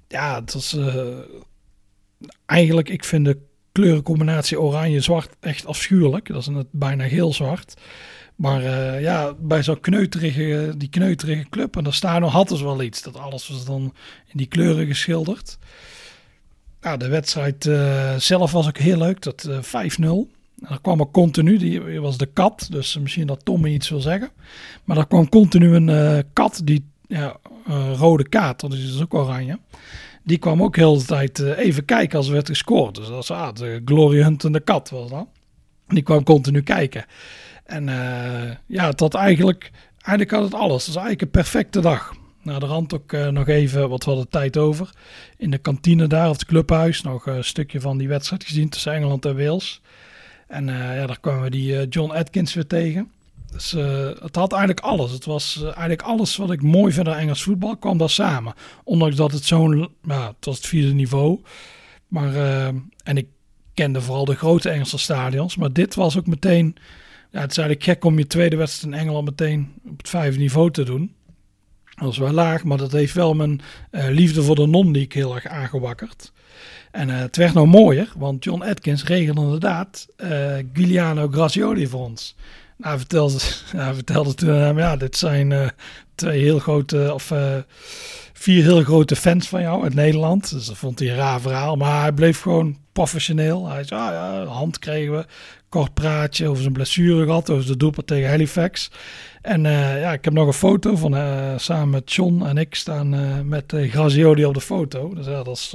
Ja, 0.08 0.39
het 0.39 0.54
was 0.54 0.78
eigenlijk, 2.45 2.89
ik 2.89 3.04
vind 3.04 3.26
de 3.26 3.38
kleurencombinatie 3.72 4.62
oranje-zwart 4.62 5.36
echt 5.39 5.65
afschuwelijk. 5.65 6.28
Dat 6.28 6.41
is 6.41 6.45
het 6.45 6.72
bijna 6.72 7.08
geel-zwart. 7.08 7.74
Maar 8.36 8.62
ja, 9.02 9.34
bij 9.39 9.63
zo'n 9.63 9.80
kneuterige, 9.80 10.74
die 10.78 10.89
kneuterige 10.89 11.50
club 11.50 11.78
en 11.78 11.84
daar 11.84 11.93
staan 11.93 12.24
hadden 12.24 12.58
ze 12.58 12.63
wel 12.63 12.82
iets. 12.82 13.02
Dat 13.02 13.17
alles 13.17 13.48
was 13.48 13.65
dan 13.65 13.93
in 14.28 14.38
die 14.38 14.48
kleuren 14.48 14.86
geschilderd. 14.86 15.58
Ja, 16.82 16.98
de 16.98 17.08
wedstrijd 17.08 17.65
uh, 17.65 18.15
zelf 18.15 18.52
was 18.52 18.68
ook 18.68 18.78
heel 18.78 18.98
leuk. 18.98 19.22
Dat 19.22 19.48
uh, 19.50 20.28
5-0. 20.28 20.38
Er 20.70 20.82
kwam 20.82 21.02
ook 21.02 21.12
continu, 21.12 21.58
die 21.58 22.02
was 22.02 22.18
de 22.18 22.26
kat. 22.26 22.68
Dus 22.72 22.98
misschien 22.98 23.28
dat 23.28 23.46
Tommy 23.46 23.70
iets 23.70 23.89
wil 23.89 24.00
zeggen. 24.00 24.30
Maar 24.84 24.98
er 24.98 25.08
kwam 25.08 25.30
continu 25.30 25.76
een 25.76 25.88
uh, 25.88 26.20
kat, 26.34 26.62
die 26.63 26.86
ja, 27.08 27.38
rode 27.96 28.30
kaart, 28.30 28.60
dat 28.60 28.74
is 28.74 28.92
dus 28.92 29.02
ook 29.02 29.13
oranje. 29.13 29.60
Die 30.24 30.38
kwam 30.38 30.63
ook 30.63 30.76
heel 30.76 30.98
de 30.98 31.06
tijd 31.06 31.39
eh, 31.39 31.58
even 31.58 31.86
kijken 31.86 32.18
als 32.18 32.28
er 32.28 32.34
werd 32.34 32.48
gescoord. 32.48 32.96
Dus 32.96 33.06
dat 33.06 33.15
was 33.15 33.32
ah, 33.32 33.54
de 33.54 33.82
Glory 33.86 34.24
Huntende 34.24 34.60
kat 34.60 34.89
was 34.89 35.10
dat. 35.10 35.28
Die 35.88 36.04
kwam 36.04 36.24
continu 36.24 36.62
kijken. 36.62 37.06
En 37.65 37.86
ja, 38.65 38.88
het 38.88 39.13
eigenlijk, 39.13 39.72
eigenlijk 40.02 40.32
had 40.32 40.44
het 40.44 40.54
alles. 40.54 40.86
Het 40.86 40.94
was 40.96 41.04
eigenlijk 41.04 41.22
een 41.22 41.42
perfecte 41.42 41.80
dag 41.80 42.13
naar 42.41 42.60
de 42.60 42.65
rand 42.65 42.93
ook 42.93 43.12
uh, 43.12 43.28
nog 43.28 43.47
even, 43.47 43.89
wat 43.89 44.04
we 44.04 44.10
hadden 44.10 44.30
tijd 44.30 44.58
over. 44.58 44.89
In 45.38 45.52
de 45.52 45.58
kantine 45.58 46.08
daar, 46.08 46.30
of 46.30 46.38
het 46.38 46.45
clubhuis, 46.45 47.02
nog 47.02 47.25
een 47.25 47.43
stukje 47.43 47.82
van 47.82 47.97
die 47.97 48.08
wedstrijd 48.08 48.43
gezien 48.43 48.69
tussen 48.69 48.93
Engeland 48.93 49.25
en 49.25 49.38
Wales. 49.38 49.82
En 50.47 50.67
uh, 50.67 50.95
ja, 50.95 51.06
daar 51.06 51.19
kwamen 51.19 51.43
we 51.43 51.49
die 51.49 51.88
John 51.88 52.12
Atkins 52.12 52.54
weer 52.54 52.67
tegen. 52.67 53.12
Dus 53.52 53.71
het 54.21 54.36
had 54.36 54.52
eigenlijk 54.52 54.86
alles. 54.86 55.12
Het 55.12 55.25
was 55.25 55.63
eigenlijk 55.63 56.02
alles 56.02 56.36
wat 56.36 56.52
ik 56.52 56.62
mooi 56.62 56.93
vind 56.93 57.08
aan 57.08 57.17
Engels 57.17 57.43
voetbal, 57.43 57.78
kwam 57.78 57.97
daar 57.97 58.10
samen. 58.10 58.54
Ondanks 58.84 59.15
dat 59.15 59.32
het 59.32 59.45
zo'n, 59.45 59.89
ja, 60.04 60.28
het 60.28 60.45
was 60.45 60.56
het 60.56 60.65
vierde 60.65 60.93
niveau. 60.93 61.39
Maar, 62.08 62.34
en 63.04 63.17
ik 63.17 63.28
kende 63.73 64.02
vooral 64.02 64.25
de 64.25 64.36
grote 64.36 64.69
Engelse 64.69 64.97
stadions. 64.97 65.56
Maar 65.56 65.73
dit 65.73 65.95
was 65.95 66.17
ook 66.17 66.28
meteen, 66.28 66.75
ja, 67.32 67.39
het 67.39 67.52
is 67.52 67.58
eigenlijk 67.58 67.84
gek 67.84 68.04
om 68.06 68.17
je 68.17 68.28
tweede 68.28 68.56
wedstrijd 68.56 68.93
in 68.93 68.99
Engeland 68.99 69.25
meteen 69.25 69.73
op 69.89 69.97
het 69.97 70.10
vijfde 70.10 70.39
niveau 70.39 70.71
te 70.71 70.84
doen. 70.84 71.13
Dat 72.00 72.12
is 72.12 72.18
wel 72.18 72.32
laag, 72.32 72.64
maar 72.64 72.78
dat 72.78 72.92
heeft 72.92 73.14
wel 73.14 73.34
mijn 73.34 73.62
uh, 73.92 74.08
liefde 74.10 74.44
voor 74.44 74.56
de 74.56 74.68
non-league 74.68 75.22
heel 75.22 75.36
erg 75.36 75.48
aangewakkerd. 75.48 76.32
En 76.92 77.10
uh, 77.10 77.20
het 77.20 77.36
werd 77.36 77.54
nou 77.54 77.68
mooier, 77.68 78.12
want 78.18 78.44
John 78.44 78.62
Atkins 78.62 79.04
regelde 79.04 79.42
inderdaad 79.42 80.08
uh, 80.18 80.56
Giuliano 80.74 81.28
Grazioli 81.32 81.88
voor 81.88 82.06
ons. 82.06 82.36
Hij 82.82 82.98
vertelde, 82.98 83.40
hij 83.76 83.94
vertelde 83.94 84.34
toen 84.34 84.50
hem, 84.50 84.78
ja, 84.78 84.96
dit 84.98 85.18
zijn 85.18 85.72
twee 86.16 86.42
heel 86.42 86.60
grote, 86.60 87.14
of 87.14 87.32
vier 88.40 88.64
heel 88.64 88.84
grote 88.84 89.16
fans 89.16 89.48
van 89.48 89.62
jou 89.62 89.84
uit 89.84 89.94
Nederland. 89.94 90.50
Dus 90.50 90.66
dat 90.66 90.78
vond 90.78 91.00
hij 91.00 91.10
een 91.10 91.16
raar 91.16 91.42
verhaal, 91.42 91.76
maar 91.76 92.02
hij 92.02 92.12
bleef 92.12 92.42
gewoon 92.42 92.78
professioneel. 92.92 93.68
Hij 93.68 93.84
zei, 93.84 94.02
ah, 94.02 94.12
ja, 94.12 94.46
hand 94.46 94.80
kregen 94.80 95.14
we, 95.18 95.26
kort 95.70 95.94
praatje 95.94 96.48
over 96.48 96.62
zijn 96.62 96.74
blessure 96.74 97.26
gehad, 97.26 97.50
over 97.50 97.66
de 97.66 97.78
doelpunt 97.78 98.08
tegen 98.08 98.30
Halifax. 98.30 98.92
En 99.41 99.65
uh, 99.65 100.02
ja, 100.02 100.13
ik 100.13 100.23
heb 100.23 100.34
nog 100.34 100.47
een 100.47 100.54
foto 100.54 100.95
van 100.95 101.15
uh, 101.15 101.58
samen 101.58 101.89
met 101.89 102.13
John 102.13 102.43
en 102.43 102.58
ik 102.58 102.75
staan 102.75 103.13
uh, 103.15 103.39
met 103.41 103.73
Grazioli 103.75 104.45
op 104.45 104.54
de 104.54 104.62
foto. 104.62 105.13
Dus 105.13 105.25
dat 105.25 105.47
is, 105.47 105.73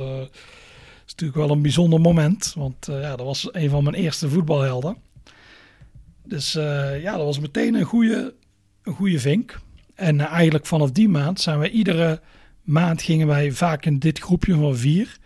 is, 1.07 1.11
natuurlijk 1.11 1.39
wel 1.39 1.51
een 1.51 1.63
bijzonder 1.63 2.01
moment. 2.01 2.53
Want 2.57 2.87
ja, 2.87 3.17
dat 3.17 3.27
was 3.27 3.49
een 3.53 3.71
van 3.71 3.85
mijn 3.85 3.97
eerste 3.97 4.29
voetbalhelden. 4.29 4.97
Dus 6.25 6.53
ja, 7.03 7.17
dat 7.17 7.25
was 7.25 7.41
meteen 7.41 7.75
een 7.75 7.85
goede, 7.85 8.35
een 8.83 8.95
goede 8.95 9.19
vink. 9.19 9.61
En 9.95 10.21
eigenlijk 10.21 10.67
vanaf 10.67 10.91
die 10.91 11.09
maand 11.09 11.41
zijn 11.41 11.59
we 11.59 11.71
iedere 11.71 12.21
maand 12.63 13.03
gingen 13.03 13.27
wij 13.27 13.53
vaak 13.53 13.87
in 13.87 13.99
dit 13.99 14.19
groepje 14.19 14.55
van 14.55 14.77
vier. 14.77 15.19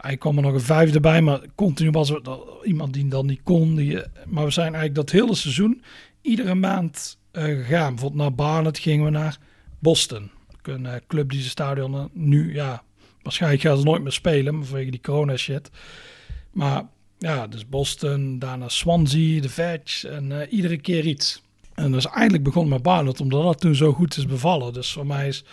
Hij 0.00 0.16
kwam 0.16 0.36
er 0.36 0.42
nog 0.42 0.52
een 0.52 0.60
vijfde 0.60 1.00
bij, 1.00 1.22
maar 1.22 1.40
continu 1.54 1.90
was 1.90 2.10
er 2.10 2.22
iemand 2.64 2.92
die 2.92 3.08
dan 3.08 3.26
niet 3.26 3.42
kon. 3.42 3.74
Die, 3.74 4.02
maar 4.26 4.44
we 4.44 4.50
zijn 4.50 4.74
eigenlijk 4.74 4.94
dat 4.94 5.10
hele 5.10 5.34
seizoen 5.34 5.82
iedere 6.20 6.54
maand 6.54 7.17
gegaan. 7.32 7.94
Bijvoorbeeld 7.94 8.22
naar 8.22 8.34
Barnet 8.34 8.78
gingen 8.78 9.04
we 9.04 9.10
naar 9.10 9.38
Boston. 9.78 10.30
Een 10.62 10.84
uh, 10.84 10.92
club 11.06 11.30
die 11.30 11.42
ze 11.42 11.48
stadion 11.48 11.94
uh, 11.94 12.04
nu, 12.12 12.54
ja, 12.54 12.82
waarschijnlijk 13.22 13.62
gaan 13.62 13.78
ze 13.78 13.84
nooit 13.84 14.02
meer 14.02 14.12
spelen 14.12 14.64
vanwege 14.64 14.90
die 14.90 15.00
corona 15.00 15.36
shit. 15.36 15.70
Maar 16.52 16.86
ja, 17.18 17.46
dus 17.46 17.68
Boston, 17.68 18.38
daarna 18.38 18.68
Swansea, 18.68 19.40
de 19.40 19.48
Veg 19.48 20.04
en 20.04 20.46
iedere 20.48 20.78
keer 20.78 21.06
iets. 21.06 21.42
En 21.74 21.92
dus 21.92 22.06
eigenlijk 22.06 22.44
begon 22.44 22.68
met 22.68 22.82
Barnet, 22.82 23.20
omdat 23.20 23.42
dat 23.42 23.60
toen 23.60 23.74
zo 23.74 23.92
goed 23.92 24.16
is 24.16 24.26
bevallen. 24.26 24.72
Dus 24.72 24.92
voor 24.92 25.06
mij 25.06 25.28
is 25.28 25.44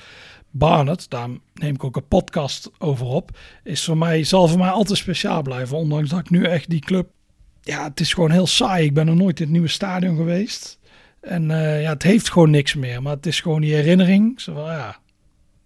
Barnet, 0.52 1.10
daar 1.10 1.30
neem 1.54 1.74
ik 1.74 1.84
ook 1.84 1.96
een 1.96 2.08
podcast 2.08 2.72
over 2.78 3.06
op, 3.06 3.38
is 3.64 3.84
voor 3.84 3.98
mij, 3.98 4.24
zal 4.24 4.48
voor 4.48 4.58
mij 4.58 4.70
altijd 4.70 4.98
speciaal 4.98 5.42
blijven. 5.42 5.78
Ondanks 5.78 6.10
dat 6.10 6.20
ik 6.20 6.30
nu 6.30 6.44
echt 6.44 6.70
die 6.70 6.80
club, 6.80 7.10
ja, 7.62 7.84
het 7.84 8.00
is 8.00 8.14
gewoon 8.14 8.32
heel 8.32 8.48
saai. 8.48 8.86
Ik 8.86 8.94
ben 8.94 9.08
er 9.08 9.16
nooit 9.16 9.40
in 9.40 9.44
het 9.44 9.54
nieuwe 9.54 9.68
stadion 9.68 10.16
geweest. 10.16 10.80
En 11.26 11.52
eh, 11.52 11.82
ja, 11.82 11.90
het 11.94 12.04
heeft 12.04 12.32
gewoon 12.32 12.50
niks 12.50 12.74
meer. 12.74 13.02
Maar 13.02 13.16
het 13.16 13.26
is 13.26 13.40
gewoon 13.40 13.62
die 13.62 13.74
herinnering. 13.74 14.42
Zo 14.42 14.54
van, 14.54 14.64
ja, 14.64 15.00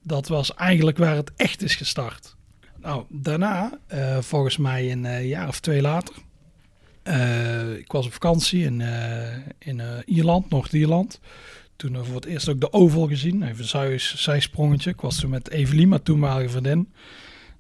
dat 0.04 0.28
was 0.28 0.54
eigenlijk 0.54 0.98
waar 0.98 1.16
het 1.16 1.32
echt 1.36 1.62
is 1.62 1.76
gestart. 1.76 2.36
Nou, 2.82 3.04
daarna, 3.10 3.80
eh, 3.88 4.18
volgens 4.18 4.58
mij 4.58 4.92
een 4.92 5.04
uh, 5.04 5.30
jaar 5.30 5.48
of 5.48 5.60
twee 5.60 5.82
later. 5.82 6.16
ik 7.78 7.92
was 7.92 8.06
op 8.06 8.14
vakantie 8.14 8.64
in, 8.64 9.82
Ierland, 10.06 10.50
Noord-Ierland. 10.50 11.20
Toen 11.76 12.06
voor 12.06 12.16
het 12.16 12.26
eerst 12.26 12.50
ook 12.50 12.60
de 12.60 12.74
Oval 12.74 13.08
gezien. 13.08 13.44
Even 13.44 13.82
een 13.82 14.00
zijsprongetje. 14.00 14.90
Ik 14.90 15.02
was 15.02 15.20
toen 15.20 15.30
met 15.30 15.50
Evelien, 15.50 15.90
mijn 15.90 16.04
toenmalige 16.04 16.50
vriendin. 16.50 16.94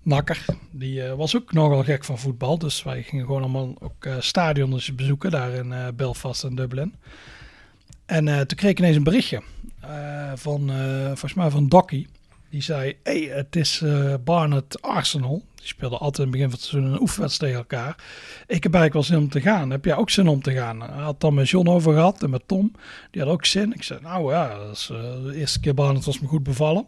Nakker. 0.04 0.46
Die 0.72 1.04
was 1.04 1.36
ook 1.36 1.54
nogal 1.54 1.84
gek 1.84 2.04
van 2.06 2.20
voetbal. 2.20 2.58
Dus 2.58 2.84
wij 2.84 3.04
gingen 3.04 3.26
gewoon 3.26 3.42
allemaal 3.42 3.76
ook 3.80 4.08
stadions 4.20 4.96
bezoeken. 4.96 5.32
Daar 5.32 5.52
in 5.52 5.74
Belfast 5.96 6.44
en 6.44 6.56
Dublin. 6.56 6.94
En 8.10 8.26
toen 8.26 8.58
kreeg 8.58 8.72
ik 8.72 8.80
ineens 8.80 8.96
een 8.96 9.04
berichtje. 9.04 9.42
van, 10.36 10.72
volgens 11.08 11.34
mij 11.34 11.50
van 11.50 11.68
Dokkie. 11.68 12.08
Die 12.50 12.62
zei, 12.62 12.98
hey, 13.04 13.20
het 13.20 13.56
is 13.56 13.82
uh, 13.82 14.14
Barnet 14.24 14.82
Arsenal. 14.82 15.44
Die 15.56 15.68
speelden 15.68 16.00
altijd 16.00 16.18
in 16.18 16.24
het 16.24 16.32
begin 16.32 16.50
van 16.50 16.60
het 16.60 16.68
seizoen 16.68 16.94
een 16.94 17.02
oefenwedstrijd 17.02 17.54
tegen 17.54 17.68
elkaar. 17.70 17.96
Ik 18.48 18.64
heb 18.64 18.74
eigenlijk 18.74 18.94
wel 18.94 19.04
zin 19.04 19.18
om 19.18 19.30
te 19.30 19.42
gaan. 19.42 19.70
Heb 19.70 19.86
jij 19.86 19.96
ook 19.96 20.10
zin 20.10 20.28
om 20.28 20.42
te 20.42 20.52
gaan? 20.52 20.82
Had 20.82 21.22
dan 21.22 21.34
met 21.34 21.50
John 21.50 21.68
over 21.68 21.94
gehad 21.94 22.24
en 22.24 22.30
met 22.30 22.48
Tom. 22.48 22.72
Die 23.12 23.22
had 23.22 23.32
ook 23.32 23.46
zin. 23.46 23.74
Ik 23.74 23.84
zei, 23.84 24.00
nou 24.02 24.32
ja, 24.32 24.58
is, 24.72 24.90
uh, 24.92 25.00
de 25.24 25.36
eerste 25.36 25.60
keer 25.60 25.74
Barnet 25.74 26.06
was 26.06 26.20
me 26.20 26.28
goed 26.28 26.44
bevallen. 26.44 26.86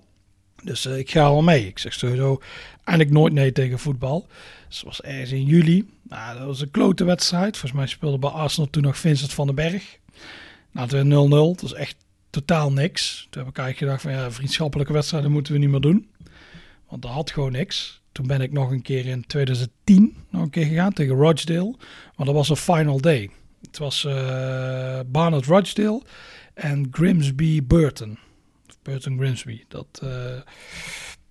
Dus 0.63 0.85
uh, 0.85 0.97
ik 0.97 1.11
ga 1.11 1.21
wel 1.21 1.41
mee. 1.41 1.67
Ik 1.67 1.79
zeg 1.79 1.93
sowieso 1.93 2.41
eigenlijk 2.83 3.17
nooit 3.17 3.33
nee 3.33 3.51
tegen 3.51 3.79
voetbal. 3.79 4.27
Dus 4.67 4.77
het 4.77 4.85
was 4.85 5.01
ergens 5.01 5.31
in 5.31 5.45
juli. 5.45 5.89
Nou, 6.03 6.37
dat 6.37 6.47
was 6.47 6.61
een 6.61 6.71
klote 6.71 7.03
wedstrijd. 7.03 7.57
Volgens 7.57 7.81
mij 7.81 7.87
speelde 7.87 8.17
bij 8.17 8.29
Arsenal 8.29 8.69
toen 8.69 8.83
nog 8.83 8.97
Vincent 8.97 9.33
van 9.33 9.45
den 9.45 9.55
Berg. 9.55 9.97
Nou, 10.71 10.97
het 10.97 11.05
0-0. 11.05 11.09
Dat 11.29 11.61
was 11.61 11.73
echt 11.73 11.95
totaal 12.29 12.71
niks. 12.71 13.27
Toen 13.29 13.41
heb 13.43 13.51
ik 13.51 13.57
eigenlijk 13.57 13.77
gedacht 13.77 14.01
van 14.01 14.11
ja, 14.11 14.31
vriendschappelijke 14.31 14.93
wedstrijden 14.93 15.31
moeten 15.31 15.53
we 15.53 15.59
niet 15.59 15.69
meer 15.69 15.81
doen. 15.81 16.09
Want 16.87 17.01
dat 17.01 17.11
had 17.11 17.31
gewoon 17.31 17.51
niks. 17.51 18.01
Toen 18.11 18.27
ben 18.27 18.41
ik 18.41 18.51
nog 18.51 18.71
een 18.71 18.81
keer 18.81 19.05
in 19.05 19.27
2010 19.27 20.15
nog 20.29 20.41
een 20.41 20.49
keer 20.49 20.65
gegaan 20.65 20.93
tegen 20.93 21.15
Rochdale. 21.15 21.75
Maar 22.15 22.25
dat 22.25 22.35
was 22.35 22.49
een 22.49 22.55
final 22.55 23.01
day. 23.01 23.29
Het 23.61 23.77
was 23.77 24.03
uh, 24.03 24.99
Barnett 25.07 25.45
Rochdale 25.45 26.01
en 26.53 26.87
Grimsby 26.91 27.63
Burton. 27.63 28.17
Burton 28.81 29.17
Grimsby. 29.17 29.63
Dat, 29.67 30.01
uh, 30.03 30.09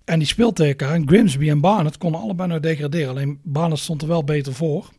en 0.05 0.19
die 0.19 0.27
speelt 0.27 0.55
tegen 0.55 0.77
elkaar. 0.77 0.95
En 0.95 1.07
Grimsby 1.07 1.49
en 1.49 1.61
Barnett 1.61 1.97
konden 1.97 2.21
allebei 2.21 2.47
nou 2.47 2.59
degraderen. 2.59 3.09
Alleen 3.09 3.39
Barnett 3.43 3.81
stond 3.81 4.01
er 4.01 4.07
wel 4.07 4.23
beter 4.23 4.53
voor. 4.53 4.89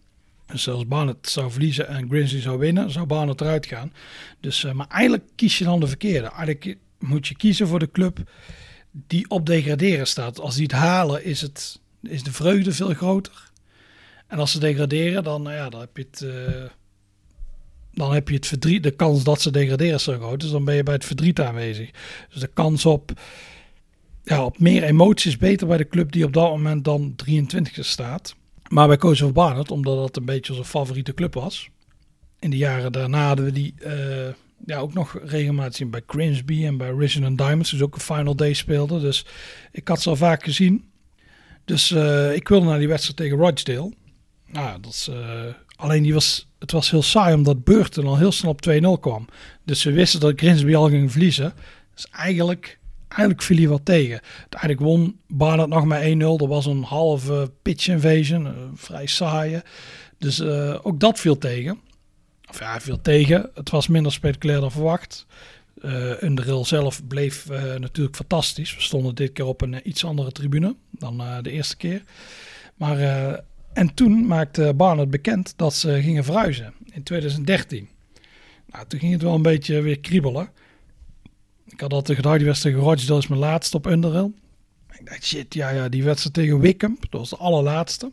Als 0.53 0.87
Barnett 0.87 1.29
zou 1.29 1.51
verliezen 1.51 1.89
en 1.89 2.09
Grimsby 2.09 2.41
zou 2.41 2.59
winnen, 2.59 2.91
zou 2.91 3.07
Barnett 3.07 3.41
eruit 3.41 3.67
gaan. 3.67 3.93
Dus, 4.41 4.65
uh, 4.65 4.73
maar 4.73 4.89
eigenlijk 4.89 5.25
kies 5.37 5.59
je 5.59 5.65
dan 5.65 5.81
de 5.81 5.87
verkeerde. 5.87 6.29
Eigenlijk 6.29 6.77
moet 6.99 7.29
je 7.29 7.37
kiezen 7.37 7.67
voor 7.67 7.79
de 7.79 7.91
club 7.91 8.19
die 8.91 9.31
op 9.31 9.47
degraderen 9.47 10.07
staat. 10.07 10.41
Als 10.41 10.55
die 10.55 10.63
het 10.63 10.73
halen, 10.73 11.25
is, 11.25 11.41
het, 11.41 11.81
is 12.03 12.23
de 12.23 12.33
vreugde 12.33 12.73
veel 12.73 12.95
groter. 12.95 13.51
En 14.27 14.39
als 14.39 14.53
ze 14.53 14.59
degraderen, 14.59 15.25
dan, 15.25 15.43
ja, 15.43 15.69
dan 15.69 15.81
heb 15.81 15.97
je 15.97 16.07
het. 16.11 16.21
Uh, 16.21 16.65
dan 17.95 18.13
heb 18.13 18.29
je 18.29 18.35
het 18.35 18.47
verdriet. 18.47 18.83
De 18.83 18.91
kans 18.91 19.25
dat 19.25 19.41
ze 19.41 19.51
degraderen 19.51 19.95
is 19.95 20.03
zo 20.03 20.19
groot. 20.19 20.41
Dus 20.41 20.51
dan 20.51 20.65
ben 20.65 20.75
je 20.75 20.83
bij 20.83 20.95
het 20.95 21.05
verdriet 21.05 21.41
aanwezig. 21.41 21.91
Dus 22.31 22.41
de 22.41 22.51
kans 22.55 22.87
op, 22.87 23.13
ja, 24.23 24.45
op 24.45 24.59
meer 24.59 24.83
emoties 24.83 25.37
beter 25.37 25.67
bij 25.67 25.77
de 25.77 25.89
club 25.89 26.13
die 26.13 26.25
op 26.25 26.33
dat 26.33 26.51
moment 26.51 26.85
dan 26.85 27.15
23e 27.27 27.81
staat. 27.81 28.35
Maar 28.73 28.89
wij 28.89 28.97
kozen 28.97 29.25
voor 29.25 29.35
Barnet 29.35 29.71
omdat 29.71 29.97
dat 29.97 30.17
een 30.17 30.25
beetje 30.25 30.53
onze 30.53 30.65
favoriete 30.65 31.15
club 31.15 31.35
was. 31.35 31.69
In 32.39 32.51
de 32.51 32.57
jaren 32.57 32.93
daarna 32.93 33.27
hadden 33.27 33.45
we 33.45 33.53
die 33.53 33.75
uh, 33.87 33.93
ja, 34.67 34.79
ook 34.79 34.95
nog 34.95 35.19
regelmatig 35.25 35.75
zien 35.75 35.91
bij 35.91 36.03
Grimsby 36.07 36.65
en 36.65 36.77
bij 36.77 36.91
Risen 36.91 37.37
Diamonds. 37.37 37.71
Dus 37.71 37.83
ook 37.83 37.95
een 37.95 38.01
final 38.01 38.37
day 38.37 38.53
speelde. 38.53 39.01
Dus 39.01 39.27
ik 39.73 39.89
had 39.89 40.03
ze 40.03 40.09
al 40.09 40.17
vaak 40.17 40.45
gezien. 40.45 40.91
Dus 41.65 41.91
uh, 41.91 42.35
ik 42.35 42.49
wilde 42.49 42.67
naar 42.67 42.79
die 42.79 42.89
wedstrijd 42.89 43.17
tegen 43.17 43.39
Rochdale. 43.39 43.93
Nou, 44.47 44.81
dat 44.81 44.93
is, 44.93 45.09
uh, 45.11 45.41
alleen 45.77 46.03
die 46.03 46.15
was, 46.15 46.49
het 46.59 46.73
was 46.73 46.91
heel 46.91 47.03
saai 47.03 47.35
omdat 47.35 47.65
Burton 47.65 48.07
al 48.07 48.19
heel 48.19 48.33
snel 48.33 48.51
op 48.51 48.97
2-0 48.97 49.01
kwam. 49.01 49.27
Dus 49.65 49.81
ze 49.81 49.91
wisten 49.91 50.21
dat 50.21 50.41
Grimsby 50.41 50.75
al 50.75 50.89
ging 50.89 51.11
verliezen. 51.11 51.53
Dus 51.95 52.07
eigenlijk 52.11 52.79
eigenlijk 53.13 53.43
viel 53.43 53.57
hij 53.57 53.69
wat 53.69 53.85
tegen. 53.85 54.21
Uiteindelijk 54.41 54.81
won 54.81 55.19
Barnett 55.27 55.69
nog 55.69 55.85
maar 55.85 56.03
1-0. 56.03 56.05
Er 56.07 56.49
was 56.49 56.67
een 56.67 56.83
halve 56.83 57.51
pitch 57.63 57.89
invasion, 57.89 58.47
uh, 58.47 58.53
vrij 58.75 59.07
saaie. 59.07 59.63
Dus 60.19 60.41
uh, 60.41 60.79
ook 60.83 61.01
dat 61.01 61.21
viel 61.21 61.39
tegen. 61.39 61.81
Of 62.49 62.59
ja, 62.59 62.81
viel 62.81 63.01
tegen. 63.01 63.51
Het 63.55 63.71
was 63.71 63.87
minder 63.87 64.13
spectaculair 64.13 64.61
dan 64.61 64.71
verwacht. 64.71 65.27
Uh, 65.85 66.23
Underhill 66.23 66.65
zelf 66.65 67.07
bleef 67.07 67.49
natuurlijk 67.79 68.17
fantastisch. 68.17 68.75
We 68.75 68.81
stonden 68.81 69.15
dit 69.15 69.33
keer 69.33 69.45
op 69.45 69.61
een 69.61 69.89
iets 69.89 70.05
andere 70.05 70.33
tribune 70.33 70.77
dan 70.91 71.23
de 71.43 71.51
eerste 71.51 71.77
keer. 71.77 72.03
Maar, 72.75 72.99
en 73.73 73.95
toen 73.95 74.27
maakte 74.27 74.75
Barnett 74.77 75.11
bekend 75.11 75.53
dat 75.57 75.75
ze 75.75 76.03
gingen 76.03 76.25
verhuizen 76.25 76.75
in 76.91 77.03
2013. 77.03 77.89
Nou, 78.67 78.87
toen 78.87 79.01
ging 79.01 79.13
het 79.13 79.23
wel 79.23 79.35
een 79.35 79.43
beetje 79.43 79.81
weer 79.81 80.01
kriebelen. 80.01 80.51
Ik 81.73 81.81
had 81.81 81.93
altijd 81.93 82.17
gedacht, 82.17 82.37
die 82.37 82.47
wedstrijd 82.47 82.75
tegen 82.75 82.91
Rochdale 82.91 83.19
is 83.19 83.27
mijn 83.27 83.41
laatste 83.41 83.77
op 83.77 83.87
Underhill. 83.87 84.31
Ik 84.99 85.07
dacht, 85.07 85.25
shit, 85.25 85.55
ja, 85.55 85.71
ja, 85.71 85.89
die 85.89 86.05
wedstrijd 86.05 86.35
tegen 86.35 86.61
Wickham, 86.61 86.97
dat 87.01 87.21
was 87.21 87.31
de 87.31 87.37
allerlaatste. 87.37 88.13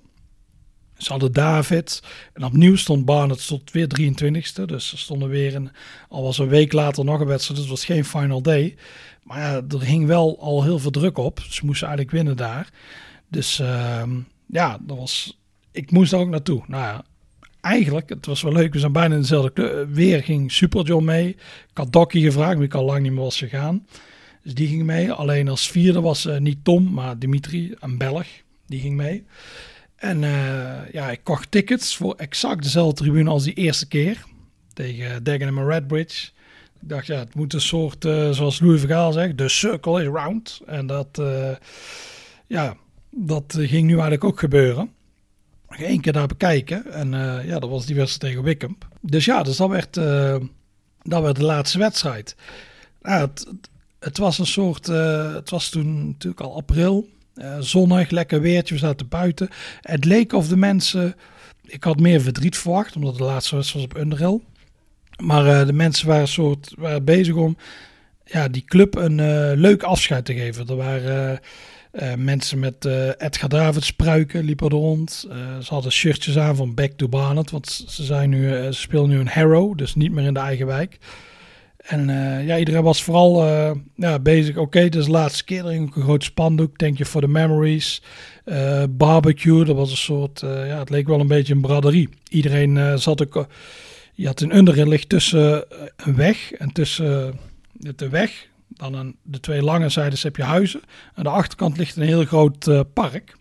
Ze 0.98 1.12
hadden 1.12 1.34
David 1.34 2.04
en 2.34 2.44
opnieuw 2.44 2.76
stond 2.76 3.06
Barnett 3.06 3.48
tot 3.48 3.72
weer 3.72 3.88
23ste. 4.00 4.66
Dus 4.66 4.90
ze 4.90 4.98
stonden 4.98 5.30
weer 5.30 5.54
in, 5.54 5.72
al 6.10 6.24
was 6.24 6.38
een 6.38 6.48
week 6.48 6.74
later 6.74 7.06
nog 7.06 7.20
een 7.20 7.28
wedstrijd, 7.28 7.60
dus 7.60 7.70
het 7.70 7.78
was 7.78 7.86
geen 7.86 8.06
final 8.06 8.42
day. 8.42 8.76
Maar 9.24 9.40
ja, 9.40 9.62
er 9.70 9.82
hing 9.82 10.06
wel 10.06 10.40
al 10.40 10.64
heel 10.64 10.80
veel 10.80 10.92
druk 10.92 11.18
op. 11.18 11.40
Ze 11.50 11.66
moesten 11.66 11.88
eigenlijk 11.88 12.16
winnen 12.16 12.38
daar. 12.38 12.70
Dus 13.28 13.60
uh, 13.60 14.04
ja, 14.46 14.78
dat 14.82 14.98
was, 14.98 15.40
ik 15.72 15.92
moest 15.92 16.12
daar 16.12 16.20
ook 16.20 16.30
naartoe. 16.30 16.64
Nou 16.68 16.84
ja, 16.84 17.04
eigenlijk, 17.62 18.10
het 18.10 18.26
was 18.26 18.42
wel 18.42 18.54
leuk, 18.54 18.74
we 18.74 18.80
zijn 18.80 18.92
bijna 18.92 19.16
in 19.16 19.22
dezelfde 19.22 19.52
kleur. 19.52 19.92
Weer 19.92 20.24
ging 20.24 20.52
Super 20.52 20.86
John 20.86 21.06
mee. 21.06 21.28
Ik 21.30 21.38
had 21.74 21.92
Dokkie 21.92 22.24
gevraagd, 22.24 22.56
maar 22.56 22.66
ik 22.66 22.74
al 22.74 22.86
lang 22.86 23.02
niet 23.02 23.12
meer 23.12 23.22
was 23.22 23.38
gegaan. 23.38 23.88
Dus 24.44 24.54
die 24.54 24.68
ging 24.68 24.84
mee. 24.84 25.12
Alleen 25.12 25.48
als 25.48 25.70
vierde 25.72 26.02
was 26.02 26.26
uh, 26.26 26.38
niet 26.38 26.64
Tom, 26.64 26.94
maar 26.94 27.20
Dimitri, 27.20 27.76
een 27.80 27.98
Belg. 27.98 28.28
Die 28.68 28.80
ging 28.80 28.96
mee. 28.96 29.26
En 29.96 30.22
uh, 30.22 30.92
ja, 30.92 31.10
ik 31.12 31.20
kocht 31.24 31.52
tickets 31.52 31.96
voor 31.96 32.16
exact 32.16 32.64
dezelfde 32.64 32.96
tribune 32.96 33.30
als 33.30 33.44
die 33.44 33.54
eerste 33.54 33.88
keer. 33.88 34.24
Tegen 34.74 35.24
Dagenham 35.24 35.58
en 35.58 35.68
Redbridge. 35.68 36.30
Ik 36.82 36.90
dacht, 36.90 37.08
ja, 37.08 37.20
het 37.20 37.36
moet 37.36 37.54
een 37.54 37.62
soort, 37.62 38.04
zoals 38.32 38.60
Louis 38.60 38.80
Vergaal 38.80 39.12
zegt, 39.12 39.38
de 39.38 39.50
circle 39.50 40.02
is 40.02 40.08
round. 40.08 40.62
En 40.66 40.88
dat, 40.88 41.22
ja, 42.48 42.76
dat 43.10 43.56
ging 43.58 43.84
nu 43.84 43.94
eigenlijk 43.94 44.24
ook 44.24 44.40
gebeuren 44.40 44.90
één 45.78 46.02
keer 46.02 46.14
daar 46.14 46.28
bekijken. 46.28 46.94
En 46.94 47.14
uh, 47.14 47.46
ja, 47.46 47.60
dat 47.60 47.70
was 47.70 47.86
die 47.86 47.96
wedstrijd 47.96 48.34
tegen 48.34 48.48
Wickham. 48.48 48.78
Dus 49.02 49.26
ja, 49.26 49.44
dus 49.44 49.58
dat 49.58 49.70
werd, 49.70 49.98
uh, 49.98 50.36
dat 51.02 51.22
werd 51.22 51.36
de 51.36 51.44
laatste 51.44 51.78
wedstrijd. 51.78 52.36
Het, 53.02 53.48
het, 54.00 54.18
was 54.18 54.40
een 54.40 54.46
soort, 54.46 54.88
uh, 54.88 55.34
het 55.34 55.50
was 55.50 55.70
toen 55.70 56.08
natuurlijk 56.08 56.42
al 56.42 56.56
april. 56.56 57.10
zonnig, 57.60 58.10
lekker 58.10 58.42
weertje, 58.42 58.74
we 58.74 58.80
zaten 58.80 59.08
buiten. 59.08 59.50
Het 59.82 60.06
leek 60.06 60.34
of 60.34 60.48
de 60.48 60.58
mensen, 60.58 61.16
ik 61.66 61.84
had 61.84 62.00
meer 62.00 62.22
verdriet 62.22 62.58
verwacht, 62.58 62.96
omdat 62.96 63.18
de 63.18 63.24
laatste 63.24 63.56
wedstrijd 63.56 63.86
was 63.86 63.96
op 63.96 64.04
Underhill. 64.04 64.40
Maar 65.24 65.66
de 65.66 65.74
mensen 65.74 66.08
waren, 66.08 66.28
soort, 66.28 66.74
waren 66.78 67.04
bezig 67.04 67.36
om 67.36 67.58
ja, 68.26 68.48
die 68.48 68.64
club 68.66 68.96
een 68.96 69.16
leuk 69.56 69.84
afscheid 69.84 70.26
te 70.26 70.34
geven. 70.34 70.68
Er 70.68 70.76
waren 70.76 71.40
uh, 71.92 72.14
mensen 72.14 72.60
met 72.60 72.86
uh, 72.86 73.08
Edgar 73.18 73.50
Davids 73.50 73.86
spruiken 73.86 74.44
liepen 74.44 74.68
er 74.68 74.74
rond. 74.74 75.28
Uh, 75.30 75.36
ze 75.60 75.74
hadden 75.74 75.92
shirtjes 75.92 76.38
aan 76.38 76.56
van 76.56 76.74
Back 76.74 76.92
to 76.92 77.08
Barnet. 77.08 77.52
Want 77.52 77.86
ze, 77.88 78.04
zijn 78.04 78.30
nu, 78.30 78.50
ze 78.50 78.80
spelen 78.80 79.10
nu 79.10 79.20
een 79.20 79.28
Harrow, 79.28 79.78
dus 79.78 79.96
niet 79.96 80.12
meer 80.12 80.26
in 80.26 80.34
de 80.34 80.40
eigen 80.40 80.66
wijk. 80.66 80.98
En 81.78 82.08
ja, 82.46 82.58
iedereen 82.58 82.84
was 82.84 83.04
vooral 83.04 83.46
ja, 83.96 84.20
bezig. 84.20 84.50
Oké, 84.50 84.60
okay, 84.60 84.84
dit 84.84 84.96
is 84.96 85.06
de 85.06 85.12
laatste 85.12 85.44
keer. 85.44 85.66
Er 85.66 85.72
een 85.72 85.92
groot 85.92 86.24
spandoek. 86.24 86.78
Thank 86.78 86.98
you 86.98 87.10
for 87.10 87.22
the 87.22 87.28
memories. 87.28 88.02
barbecue, 88.90 89.66
dat 89.66 89.76
was 89.76 89.92
een 89.92 89.98
soort... 89.98 90.40
ja, 90.40 90.80
het 90.80 90.90
leek 90.90 91.08
wel 91.08 91.20
een 91.20 91.28
beetje 91.28 91.54
een 91.54 91.62
braderie. 91.62 92.10
Iedereen 92.30 93.00
zat 93.00 93.22
ook... 93.22 93.48
je 94.14 94.26
had 94.26 94.42
een 94.42 94.58
underin 94.58 95.08
tussen 95.08 95.66
een 95.96 96.16
weg 96.16 96.52
en 96.52 96.72
tussen 96.72 97.40
de 97.74 98.10
weg 98.10 98.48
dan 98.80 98.96
aan 98.96 99.16
de 99.22 99.40
twee 99.40 99.62
lange 99.62 99.90
zijdes 99.90 100.24
heb 100.24 100.36
je 100.36 100.44
huizen. 100.44 100.82
Aan 101.14 101.24
de 101.24 101.30
achterkant 101.30 101.78
ligt 101.78 101.96
een 101.96 102.04
heel 102.04 102.26
groot 102.26 102.68
uh, 102.68 102.80
park. 102.94 103.38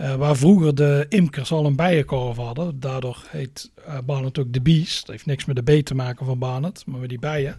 Uh, 0.00 0.14
waar 0.14 0.36
vroeger 0.36 0.74
de 0.74 1.06
imkers 1.08 1.52
al 1.52 1.66
een 1.66 1.76
bijenkorf 1.76 2.36
hadden. 2.36 2.80
Daardoor 2.80 3.24
heet 3.28 3.70
uh, 3.88 3.98
Barnet 4.04 4.38
ook 4.38 4.52
de 4.52 4.60
Bees. 4.60 5.00
Dat 5.00 5.10
heeft 5.10 5.26
niks 5.26 5.44
met 5.44 5.66
de 5.66 5.80
B 5.80 5.84
te 5.84 5.94
maken 5.94 6.26
van 6.26 6.38
Barnet, 6.38 6.82
maar 6.86 7.00
met 7.00 7.08
die 7.08 7.18
bijen. 7.18 7.58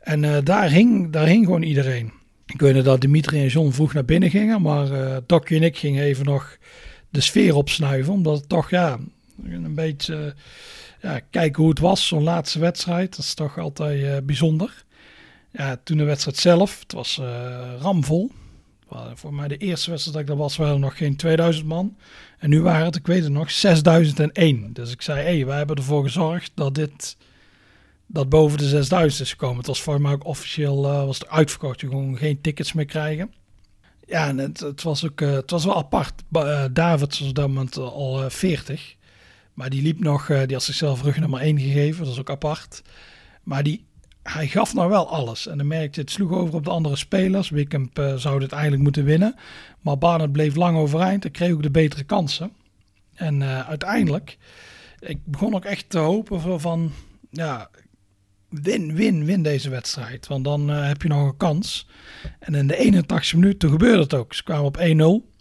En 0.00 0.44
daar, 0.44 0.70
hing, 0.70 1.12
daar 1.12 1.26
hing 1.26 1.44
gewoon 1.44 1.62
iedereen. 1.62 2.12
Ik 2.46 2.60
weet 2.60 2.84
dat 2.84 3.00
Dimitri 3.00 3.40
en 3.40 3.46
John 3.46 3.70
vroeg 3.70 3.92
naar 3.92 4.04
binnen 4.04 4.30
gingen. 4.30 4.62
Maar 4.62 4.90
uh, 4.90 5.16
Dokje 5.26 5.56
en 5.56 5.62
ik 5.62 5.76
gingen 5.78 6.02
even 6.04 6.24
nog 6.24 6.56
de 7.10 7.20
sfeer 7.20 7.54
opsnuiven. 7.54 8.12
Omdat 8.12 8.38
het 8.38 8.48
toch 8.48 8.70
ja, 8.70 8.98
een 9.44 9.74
beetje 9.74 10.34
ja, 11.02 11.20
kijken 11.30 11.62
hoe 11.62 11.70
het 11.70 11.80
was, 11.80 12.06
zo'n 12.06 12.22
laatste 12.22 12.58
wedstrijd. 12.58 13.16
Dat 13.16 13.24
is 13.24 13.34
toch 13.34 13.58
altijd 13.58 14.26
bijzonder. 14.26 14.86
Ja, 15.50 15.80
toen 15.84 15.96
de 15.96 16.04
wedstrijd 16.04 16.36
zelf, 16.36 16.80
het 16.80 16.92
was 16.92 17.18
uh, 17.18 17.74
ramvol. 17.80 18.30
Voor 19.14 19.34
mij 19.34 19.48
de 19.48 19.56
eerste 19.56 19.90
wedstrijd 19.90 20.16
dat 20.16 20.26
ik 20.26 20.28
daar 20.28 20.44
was, 20.44 20.56
waren 20.56 20.80
nog 20.80 20.96
geen 20.96 21.16
2000 21.16 21.66
man. 21.66 21.96
En 22.38 22.50
nu 22.50 22.62
waren 22.62 22.84
het, 22.84 22.96
ik 22.96 23.06
weet 23.06 23.22
het 23.22 23.32
nog, 23.32 23.50
6001. 23.50 24.72
Dus 24.72 24.92
ik 24.92 25.02
zei, 25.02 25.18
hé, 25.18 25.36
hey, 25.36 25.46
wij 25.46 25.56
hebben 25.56 25.76
ervoor 25.76 26.02
gezorgd 26.02 26.50
dat 26.54 26.74
dit 26.74 27.16
dat 28.06 28.28
boven 28.28 28.58
de 28.58 28.68
6000 28.68 29.22
is 29.22 29.30
gekomen. 29.30 29.56
Het 29.56 29.66
was 29.66 29.82
voor 29.82 30.00
mij 30.00 30.12
ook 30.12 30.24
officieel 30.24 30.84
uh, 30.84 31.04
was 31.04 31.18
het 31.18 31.28
uitverkocht. 31.28 31.80
Je 31.80 31.88
kon 31.88 32.16
geen 32.16 32.40
tickets 32.40 32.72
meer 32.72 32.84
krijgen. 32.84 33.32
Ja, 34.06 34.28
en 34.28 34.38
het, 34.38 34.82
was 34.82 35.04
ook 35.04 35.20
uh, 35.20 35.30
het 35.32 35.50
was 35.50 35.64
wel 35.64 35.76
apart. 35.76 36.22
David 36.72 37.18
was 37.18 37.28
op 37.28 37.34
dat 37.34 37.48
moment 37.48 37.76
al 37.76 38.30
40. 38.30 38.96
Maar 39.54 39.70
die 39.70 39.82
liep 39.82 40.00
nog, 40.00 40.26
die 40.26 40.52
had 40.52 40.62
zichzelf 40.62 41.02
rug 41.02 41.18
nummer 41.18 41.40
1 41.40 41.60
gegeven. 41.60 42.04
Dat 42.04 42.12
is 42.12 42.18
ook 42.18 42.30
apart. 42.30 42.82
Maar 43.42 43.62
die, 43.62 43.84
hij 44.32 44.46
gaf 44.46 44.74
nou 44.74 44.88
wel 44.88 45.08
alles. 45.08 45.46
En 45.46 45.58
dan 45.58 45.66
merkte 45.66 46.00
het 46.00 46.10
sloeg 46.10 46.32
over 46.32 46.54
op 46.54 46.64
de 46.64 46.70
andere 46.70 46.96
spelers. 46.96 47.50
Wickamp 47.50 48.12
zou 48.16 48.40
dit 48.40 48.52
eigenlijk 48.52 48.82
moeten 48.82 49.04
winnen. 49.04 49.34
Maar 49.80 49.98
Barnett 49.98 50.32
bleef 50.32 50.54
lang 50.54 50.76
overeind 50.76 51.24
en 51.24 51.30
kreeg 51.30 51.52
ook 51.52 51.62
de 51.62 51.70
betere 51.70 52.04
kansen. 52.04 52.52
En 53.14 53.42
uiteindelijk, 53.44 54.38
ik 55.00 55.18
begon 55.24 55.54
ook 55.54 55.64
echt 55.64 55.90
te 55.90 55.98
hopen 55.98 56.60
van, 56.60 56.92
ja, 57.30 57.70
win, 58.48 58.94
win, 58.94 59.24
win 59.24 59.42
deze 59.42 59.70
wedstrijd. 59.70 60.26
Want 60.26 60.44
dan 60.44 60.70
uh, 60.70 60.86
heb 60.86 61.02
je 61.02 61.08
nog 61.08 61.26
een 61.26 61.36
kans. 61.36 61.88
En 62.38 62.54
in 62.54 62.66
de 62.66 62.76
81 62.76 63.34
minuut, 63.34 63.58
toen 63.58 63.70
gebeurde 63.70 64.02
het 64.02 64.14
ook. 64.14 64.34
Ze 64.34 64.42
kwamen 64.42 64.64
op 64.64 64.78
1-0. 64.78 65.36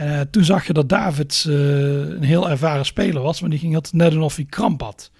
Uh, 0.00 0.20
toen 0.20 0.44
zag 0.44 0.66
je 0.66 0.72
dat 0.72 0.88
Davids 0.88 1.44
een 1.44 2.22
heel 2.22 2.50
ervaren 2.50 2.86
speler 2.86 3.22
was. 3.22 3.40
Want 3.40 3.52
die 3.52 3.60
ging 3.60 3.74
het 3.74 3.92
net 3.92 4.16
of 4.16 4.36
hij 4.36 4.44
kramp 4.44 4.80
had. 4.80 5.10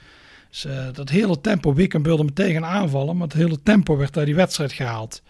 Dus 0.63 0.93
dat 0.93 1.09
hele 1.09 1.41
tempo, 1.41 1.75
Wickham 1.75 2.03
wilde 2.03 2.25
meteen 2.25 2.65
aanvallen. 2.65 3.17
Maar 3.17 3.27
het 3.27 3.37
hele 3.37 3.63
tempo 3.63 3.97
werd 3.97 4.17
uit 4.17 4.27
die 4.27 4.35
wedstrijd 4.35 4.73
gehaald. 4.73 5.23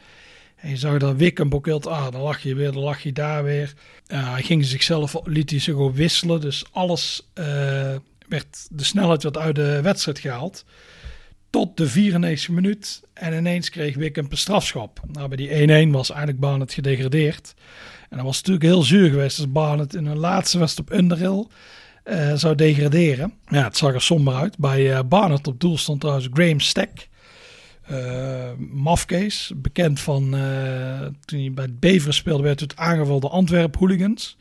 En 0.56 0.70
je 0.70 0.76
zag 0.76 0.98
dat 0.98 1.16
Wickham 1.16 1.52
ook 1.52 1.66
heel... 1.66 1.82
Ah, 1.82 2.12
dan 2.12 2.20
lag 2.20 2.42
je 2.42 2.54
weer, 2.54 2.72
dan 2.72 2.82
lag 2.82 3.02
je 3.02 3.12
daar 3.12 3.44
weer. 3.44 3.74
hij 4.06 4.42
ging 4.42 4.64
zichzelf, 4.64 5.16
liet 5.24 5.50
hij 5.50 5.58
zich 5.58 5.90
wisselen. 5.92 6.40
Dus 6.40 6.64
alles 6.72 7.30
werd... 8.28 8.66
De 8.70 8.84
snelheid 8.84 9.22
werd 9.22 9.38
uit 9.38 9.54
de 9.54 9.80
wedstrijd 9.82 10.18
gehaald 10.18 10.64
tot 11.50 11.76
de 11.76 11.86
94 11.88 12.48
minuut. 12.48 13.02
En 13.12 13.32
ineens 13.32 13.70
kreeg 13.70 13.94
Wickham 13.94 14.26
een 14.30 14.36
strafschop. 14.36 15.00
Nou, 15.12 15.28
bij 15.28 15.36
die 15.36 15.86
1-1 15.88 15.90
was 15.90 16.08
eigenlijk 16.10 16.40
Barnet 16.40 16.72
gedegradeerd. 16.72 17.54
En 18.10 18.16
dat 18.16 18.26
was 18.26 18.36
natuurlijk 18.36 18.64
heel 18.64 18.82
zuur 18.82 19.10
geweest 19.10 19.38
als 19.38 19.52
Barnet 19.52 19.94
in 19.94 20.06
een 20.06 20.18
laatste 20.18 20.58
wedstrijd 20.58 20.90
op 20.90 20.96
Underhill 20.96 21.46
uh, 22.10 22.34
zou 22.34 22.54
degraderen. 22.54 23.32
Ja, 23.48 23.64
het 23.64 23.76
zag 23.76 23.94
er 23.94 24.02
somber 24.02 24.34
uit. 24.34 24.58
Bij 24.58 24.90
uh, 24.90 25.00
Barnet 25.08 25.46
op 25.46 25.60
doel 25.60 25.78
stond 25.78 26.00
trouwens 26.00 26.28
Graham 26.32 26.60
Stack. 26.60 26.90
Uh, 27.90 28.50
bekend 29.56 30.00
van 30.00 30.22
toen 31.24 31.38
hij 31.40 31.52
bij 31.54 31.68
Beveren 31.70 32.14
speelde, 32.14 32.42
werd 32.42 32.60
het 32.60 32.76
aangevallen 32.76 33.20
door 33.20 33.30
Antwerp 33.30 33.76
hooligans. 33.76 34.36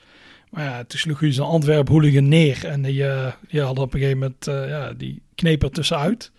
Maar 0.49 0.63
ja, 0.63 0.83
toen 0.83 0.99
sloeg 0.99 1.19
hij 1.19 1.33
zijn 1.33 1.47
Antwerp 1.47 1.87
hooligan 1.87 2.27
neer. 2.27 2.65
En 2.65 2.81
die, 2.81 3.03
die 3.49 3.61
had 3.61 3.79
op 3.79 3.93
een 3.93 3.99
gegeven 3.99 4.19
moment, 4.19 4.69
ja, 4.69 4.93
die 4.93 5.21
kneep 5.35 5.63
er 5.63 5.71
tussenuit. 5.71 6.31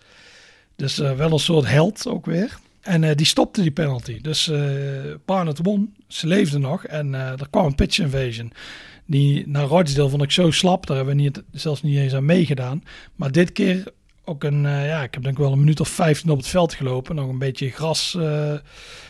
Dus 0.75 0.97
wel 0.97 1.31
een 1.31 1.39
soort 1.39 1.67
held 1.67 2.07
ook 2.07 2.25
weer. 2.25 2.57
En 2.81 3.15
die 3.15 3.25
stopte 3.25 3.61
die 3.61 3.71
penalty. 3.71 4.21
Dus 4.21 4.47
uh, 4.47 4.59
Barnett 5.25 5.59
won. 5.63 5.95
Ze 6.07 6.27
leefde 6.27 6.57
nog. 6.57 6.85
En 6.85 7.13
er 7.13 7.47
kwam 7.49 7.65
een 7.65 7.75
pitch 7.75 7.99
invasion. 7.99 8.51
Die 9.07 9.47
naar 9.47 9.65
Rochdale 9.65 10.09
vond 10.09 10.23
ik 10.23 10.31
zo 10.31 10.51
slap. 10.51 10.85
Daar 10.85 10.97
hebben 10.97 11.15
we 11.15 11.21
niet, 11.21 11.43
zelfs 11.51 11.83
niet 11.83 11.97
eens 11.97 12.13
aan 12.13 12.25
meegedaan. 12.25 12.83
Maar 13.15 13.31
dit 13.31 13.51
keer 13.51 13.83
ook 14.25 14.43
een... 14.43 14.61
ja, 14.61 15.03
ik 15.03 15.13
heb 15.13 15.23
denk 15.23 15.37
ik 15.37 15.43
wel 15.43 15.51
een 15.51 15.59
minuut 15.59 15.79
of 15.79 15.89
15 15.89 16.29
op 16.29 16.37
het 16.37 16.47
veld 16.47 16.73
gelopen. 16.73 17.15
Nog 17.15 17.29
een 17.29 17.37
beetje 17.37 17.69
gras 17.69 18.17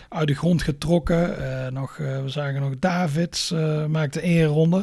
uit 0.10 0.28
de 0.28 0.36
grond 0.36 0.62
getrokken. 0.62 1.36
nog, 1.74 1.98
we 1.98 2.24
zagen 2.26 2.62
nog 2.62 2.80
Davids 2.80 3.52
maakte 3.88 4.20
één 4.20 4.46
ronde. 4.46 4.82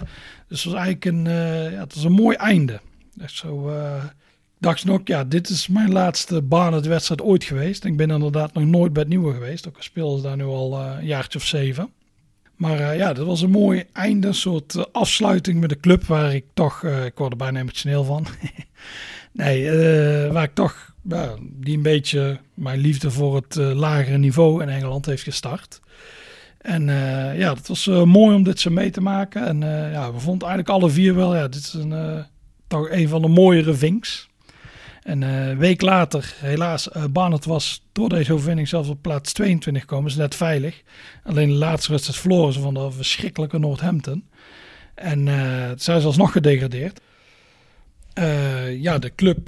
Dus 0.49 0.63
het 0.63 0.73
was 0.73 0.83
eigenlijk 0.83 1.05
een, 1.05 1.25
ja, 1.73 1.81
het 1.81 1.95
was 1.95 2.05
een 2.05 2.13
mooi 2.13 2.37
einde. 2.37 2.81
Echt 3.21 3.35
zo 3.35 3.73
dacht 4.59 4.85
nog, 4.85 5.01
ja, 5.05 5.25
dit 5.25 5.49
is 5.49 5.69
mijn 5.69 5.93
laatste 5.93 6.43
Barnet-wedstrijd 6.43 7.23
ooit 7.23 7.45
geweest. 7.45 7.85
Ik 7.85 7.97
ben 7.97 8.11
inderdaad 8.11 8.53
nog 8.53 8.65
nooit 8.65 8.93
bij 8.93 9.03
het 9.03 9.11
nieuwe 9.11 9.33
geweest. 9.33 9.69
Ook 9.69 9.77
al 9.77 9.83
speelden 9.83 10.21
ze 10.21 10.27
daar 10.27 10.37
nu 10.37 10.45
al 10.45 10.81
een 10.81 11.07
jaartje 11.07 11.39
of 11.39 11.45
zeven. 11.45 11.89
Maar 12.57 12.81
uh, 12.81 12.97
ja, 12.97 13.13
dat 13.13 13.27
was 13.27 13.41
een 13.41 13.51
mooi 13.51 13.85
einde, 13.93 14.27
een 14.27 14.35
soort 14.35 14.75
uh, 14.75 14.85
afsluiting 14.93 15.61
met 15.61 15.69
de 15.69 15.81
club 15.81 16.05
waar 16.05 16.35
ik 16.35 16.45
toch, 16.55 16.85
ik 16.85 17.19
word 17.19 17.31
er 17.31 17.37
bijna 17.37 17.61
emotioneel 17.61 18.05
van. 18.05 18.27
nee, 19.33 19.71
waar 20.31 20.43
ik 20.43 20.55
toch, 20.55 20.95
die 21.41 21.77
een 21.77 21.83
beetje 21.83 22.39
mijn 22.55 22.79
liefde 22.79 23.11
voor 23.11 23.35
het 23.35 23.55
lagere 23.55 24.19
niveau 24.19 24.63
in 24.63 24.69
Engeland 24.69 25.07
heeft 25.07 25.23
gestart. 25.23 25.81
En 26.59 26.85
ja, 27.37 27.55
het 27.55 27.69
was 27.69 27.87
mooi 27.87 28.37
om 28.37 28.43
dit 28.43 28.61
zo 28.61 28.71
mee 28.71 28.91
te 28.91 29.01
maken. 29.01 29.47
En 29.47 29.61
ja, 29.91 30.13
we 30.13 30.19
vonden 30.19 30.49
eigenlijk 30.49 30.81
alle 30.81 30.91
vier 30.91 31.15
wel, 31.15 31.37
ja, 31.37 31.49
dit 31.49 31.61
is 31.61 31.73
een, 31.75 32.25
toch 32.67 32.91
een 32.91 33.09
van 33.09 33.23
de 33.23 33.29
mooiere 33.29 33.75
vinks. 33.75 34.29
En 35.05 35.23
een 35.23 35.51
uh, 35.51 35.59
week 35.59 35.81
later, 35.81 36.35
helaas, 36.39 36.89
uh, 36.97 37.05
Barnett 37.11 37.45
was 37.45 37.83
door 37.93 38.09
deze 38.09 38.33
overwinning 38.33 38.69
zelfs 38.69 38.89
op 38.89 39.03
plaats 39.03 39.33
22 39.33 39.83
gekomen. 39.83 40.11
Is 40.11 40.17
net 40.17 40.35
veilig. 40.35 40.83
Alleen 41.23 41.49
de 41.49 41.55
laatste 41.55 41.91
wedstrijd 41.91 42.19
verloren 42.19 42.53
ze 42.53 42.61
van 42.61 42.75
de 42.75 42.91
verschrikkelijke 42.91 43.59
Northampton. 43.59 44.29
En 44.95 45.27
uh, 45.27 45.71
zijn 45.77 46.01
ze 46.01 46.07
alsnog 46.07 46.33
gedegradeerd. 46.33 47.01
Uh, 48.19 48.83
ja, 48.83 48.99
de 48.99 49.15
club 49.15 49.47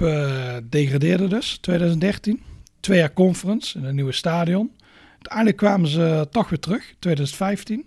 degradeerde 0.69 1.27
dus 1.27 1.57
2013. 1.61 2.41
Twee 2.79 2.97
jaar 2.97 3.13
conference 3.13 3.77
in 3.77 3.83
een 3.83 3.95
nieuwe 3.95 4.11
stadion. 4.11 4.71
Uiteindelijk 5.13 5.57
kwamen 5.57 5.89
ze 5.89 6.27
toch 6.31 6.49
weer 6.49 6.59
terug, 6.59 6.93
2015. 6.99 7.85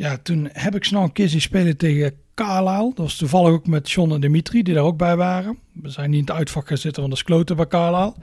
Ja, 0.00 0.18
toen 0.22 0.48
heb 0.52 0.74
ik 0.74 0.84
snel 0.84 1.02
een 1.02 1.12
keer 1.12 1.28
zien 1.28 1.40
spelen 1.40 1.76
tegen 1.76 2.12
Carlisle. 2.34 2.92
Dat 2.94 2.96
was 2.96 3.16
toevallig 3.16 3.52
ook 3.52 3.66
met 3.66 3.90
John 3.90 4.12
en 4.12 4.20
Dimitri, 4.20 4.62
die 4.62 4.74
daar 4.74 4.84
ook 4.84 4.96
bij 4.96 5.16
waren. 5.16 5.58
We 5.72 5.88
zijn 5.90 6.10
niet 6.10 6.20
in 6.20 6.26
het 6.26 6.36
uitvak 6.36 6.68
gaan 6.68 6.76
zitten, 6.76 7.02
want 7.02 7.14
dat 7.14 7.22
is 7.22 7.28
kloten 7.28 7.56
bij 7.56 7.66
Carlisle. 7.66 8.14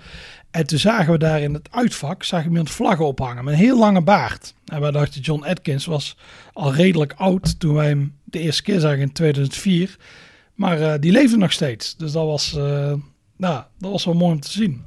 En 0.51 0.67
toen 0.67 0.79
zagen 0.79 1.11
we 1.11 1.17
daar 1.17 1.41
in 1.41 1.53
het 1.53 1.67
uitvak, 1.71 2.23
zagen 2.23 2.45
we 2.45 2.51
iemand 2.51 2.71
vlaggen 2.71 3.05
ophangen 3.05 3.43
met 3.43 3.53
een 3.53 3.59
heel 3.59 3.77
lange 3.77 4.01
baard. 4.01 4.53
En 4.65 4.81
wij 4.81 4.91
dachten, 4.91 5.21
John 5.21 5.43
Atkins 5.43 5.85
was 5.85 6.17
al 6.53 6.73
redelijk 6.73 7.13
oud 7.17 7.59
toen 7.59 7.73
wij 7.73 7.87
hem 7.87 8.15
de 8.23 8.39
eerste 8.39 8.63
keer 8.63 8.79
zagen 8.79 8.99
in 8.99 9.11
2004. 9.11 9.97
Maar 10.53 10.79
uh, 10.79 10.93
die 10.99 11.11
leefde 11.11 11.37
nog 11.37 11.51
steeds. 11.51 11.95
Dus 11.95 12.11
dat 12.11 12.25
was, 12.25 12.53
uh, 12.57 12.93
nou, 13.35 13.63
dat 13.79 13.91
was 13.91 14.05
wel 14.05 14.13
mooi 14.13 14.33
om 14.33 14.39
te 14.39 14.51
zien. 14.51 14.85